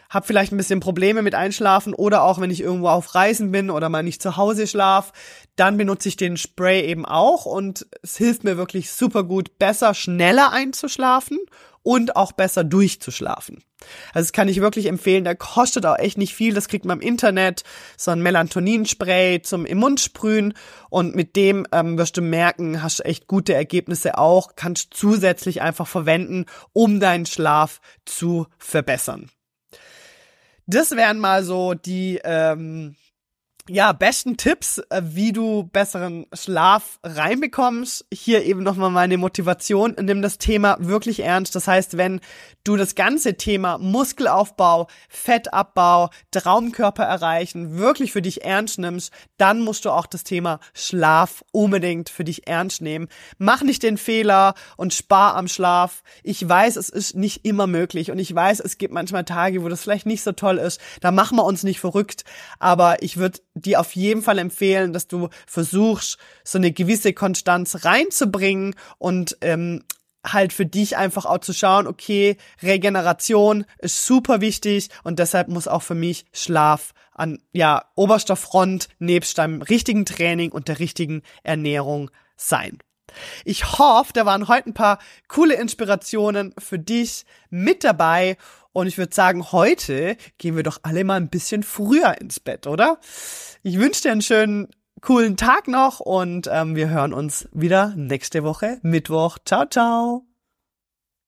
habe 0.09 0.25
vielleicht 0.25 0.51
ein 0.51 0.57
bisschen 0.57 0.79
Probleme 0.79 1.21
mit 1.21 1.35
Einschlafen 1.35 1.93
oder 1.93 2.23
auch 2.23 2.41
wenn 2.41 2.49
ich 2.49 2.61
irgendwo 2.61 2.89
auf 2.89 3.13
Reisen 3.13 3.51
bin 3.51 3.69
oder 3.69 3.89
mal 3.89 4.03
nicht 4.03 4.21
zu 4.21 4.37
Hause 4.37 4.65
schlaf, 4.65 5.13
dann 5.59 5.77
benutze 5.77 6.09
ich 6.09 6.15
den 6.15 6.37
Spray 6.37 6.85
eben 6.85 7.05
auch 7.05 7.45
und 7.45 7.85
es 8.01 8.17
hilft 8.17 8.43
mir 8.43 8.57
wirklich 8.57 8.91
super 8.91 9.23
gut, 9.23 9.59
besser, 9.59 9.93
schneller 9.93 10.51
einzuschlafen 10.51 11.37
und 11.83 12.15
auch 12.15 12.31
besser 12.31 12.63
durchzuschlafen. 12.63 13.63
Also 14.13 14.25
das 14.25 14.33
kann 14.33 14.47
ich 14.47 14.61
wirklich 14.61 14.85
empfehlen. 14.85 15.23
Der 15.23 15.35
kostet 15.35 15.85
auch 15.85 15.97
echt 15.97 16.17
nicht 16.17 16.33
viel. 16.33 16.53
Das 16.53 16.67
kriegt 16.67 16.85
man 16.85 16.99
im 16.99 17.07
Internet. 17.07 17.63
So 17.97 18.11
ein 18.11 18.21
Melatonin-Spray 18.21 19.41
zum 19.41 19.65
im 19.65 19.77
Mund 19.77 19.99
sprühen. 19.99 20.53
Und 20.89 21.15
mit 21.15 21.35
dem 21.35 21.65
ähm, 21.71 21.97
wirst 21.97 22.17
du 22.17 22.21
merken, 22.21 22.83
hast 22.83 23.05
echt 23.05 23.27
gute 23.27 23.53
Ergebnisse 23.53 24.17
auch. 24.17 24.55
Kannst 24.55 24.93
zusätzlich 24.93 25.61
einfach 25.61 25.87
verwenden, 25.87 26.45
um 26.73 26.99
deinen 26.99 27.25
Schlaf 27.25 27.79
zu 28.05 28.47
verbessern. 28.57 29.29
Das 30.65 30.91
wären 30.91 31.19
mal 31.19 31.43
so 31.43 31.73
die 31.73 32.19
ähm, 32.23 32.95
ja, 33.69 33.91
besten 33.91 34.35
Tipps, 34.35 34.79
äh, 34.89 35.01
wie 35.03 35.31
du 35.31 35.63
besseren 35.63 36.25
Schlaf 36.33 36.99
reinbekommst. 37.03 38.05
Hier 38.11 38.43
eben 38.43 38.63
nochmal 38.63 38.89
meine 38.89 39.17
Motivation. 39.17 39.95
Nimm 40.01 40.21
das 40.21 40.39
Thema 40.39 40.77
wirklich 40.79 41.21
ernst. 41.21 41.55
Das 41.55 41.67
heißt, 41.67 41.97
wenn 41.97 42.19
du 42.63 42.75
das 42.75 42.95
ganze 42.95 43.35
Thema 43.35 43.77
Muskelaufbau, 43.77 44.87
Fettabbau, 45.07 46.09
Traumkörper 46.31 47.03
erreichen 47.03 47.77
wirklich 47.77 48.11
für 48.11 48.21
dich 48.21 48.43
ernst 48.43 48.79
nimmst, 48.79 49.13
dann 49.37 49.61
musst 49.61 49.85
du 49.85 49.91
auch 49.91 50.07
das 50.07 50.23
Thema 50.23 50.59
Schlaf 50.73 51.43
unbedingt 51.51 52.09
für 52.09 52.23
dich 52.23 52.47
ernst 52.47 52.81
nehmen. 52.81 53.07
Mach 53.37 53.61
nicht 53.61 53.83
den 53.83 53.97
Fehler 53.97 54.55
und 54.77 54.93
spar 54.93 55.35
am 55.35 55.47
Schlaf. 55.47 56.01
Ich 56.23 56.47
weiß, 56.47 56.75
es 56.75 56.89
ist 56.89 57.15
nicht 57.15 57.45
immer 57.45 57.67
möglich 57.67 58.09
und 58.11 58.19
ich 58.19 58.33
weiß, 58.33 58.59
es 58.61 58.77
gibt 58.77 58.93
manchmal 58.93 59.25
Tage, 59.25 59.63
wo 59.63 59.69
das 59.69 59.81
vielleicht 59.81 60.05
nicht 60.05 60.23
so 60.23 60.31
toll 60.31 60.57
ist. 60.57 60.81
Da 61.01 61.11
machen 61.11 61.37
wir 61.37 61.45
uns 61.45 61.63
nicht 61.63 61.79
verrückt. 61.79 62.23
Aber 62.57 63.01
ich 63.03 63.17
würde 63.17 63.39
dir 63.61 63.79
auf 63.79 63.95
jeden 63.95 64.21
Fall 64.21 64.37
empfehlen, 64.37 64.93
dass 64.93 65.07
du 65.07 65.29
versuchst, 65.47 66.17
so 66.43 66.57
eine 66.57 66.71
gewisse 66.71 67.13
Konstanz 67.13 67.85
reinzubringen 67.85 68.75
und 68.97 69.37
ähm, 69.41 69.83
halt 70.25 70.53
für 70.53 70.65
dich 70.65 70.97
einfach 70.97 71.25
auch 71.25 71.39
zu 71.39 71.53
schauen, 71.53 71.87
okay, 71.87 72.37
Regeneration 72.61 73.65
ist 73.77 74.05
super 74.05 74.41
wichtig 74.41 74.89
und 75.03 75.19
deshalb 75.19 75.47
muss 75.47 75.67
auch 75.67 75.83
für 75.83 75.95
mich 75.95 76.25
Schlaf 76.33 76.93
an 77.13 77.39
ja 77.53 77.85
oberster 77.95 78.35
Front 78.35 78.89
nebst 78.99 79.37
deinem 79.37 79.61
richtigen 79.61 80.05
Training 80.05 80.51
und 80.51 80.67
der 80.67 80.79
richtigen 80.79 81.21
Ernährung 81.43 82.11
sein. 82.35 82.79
Ich 83.43 83.79
hoffe, 83.79 84.13
da 84.13 84.25
waren 84.25 84.47
heute 84.47 84.69
ein 84.69 84.73
paar 84.73 84.99
coole 85.27 85.55
Inspirationen 85.55 86.53
für 86.57 86.77
dich 86.77 87.25
mit 87.49 87.83
dabei 87.83 88.37
und 88.71 88.87
ich 88.87 88.97
würde 88.97 89.13
sagen, 89.13 89.51
heute 89.51 90.17
gehen 90.37 90.55
wir 90.55 90.63
doch 90.63 90.79
alle 90.83 91.03
mal 91.03 91.15
ein 91.15 91.29
bisschen 91.29 91.63
früher 91.63 92.19
ins 92.19 92.39
Bett, 92.39 92.67
oder? 92.67 92.99
Ich 93.63 93.79
wünsche 93.79 94.03
dir 94.03 94.11
einen 94.11 94.21
schönen, 94.21 94.67
coolen 95.01 95.37
Tag 95.37 95.67
noch 95.67 95.99
und 95.99 96.49
ähm, 96.51 96.75
wir 96.75 96.89
hören 96.89 97.13
uns 97.13 97.47
wieder 97.51 97.93
nächste 97.95 98.43
Woche, 98.43 98.79
Mittwoch. 98.81 99.37
Ciao, 99.45 99.65
ciao. 99.65 100.28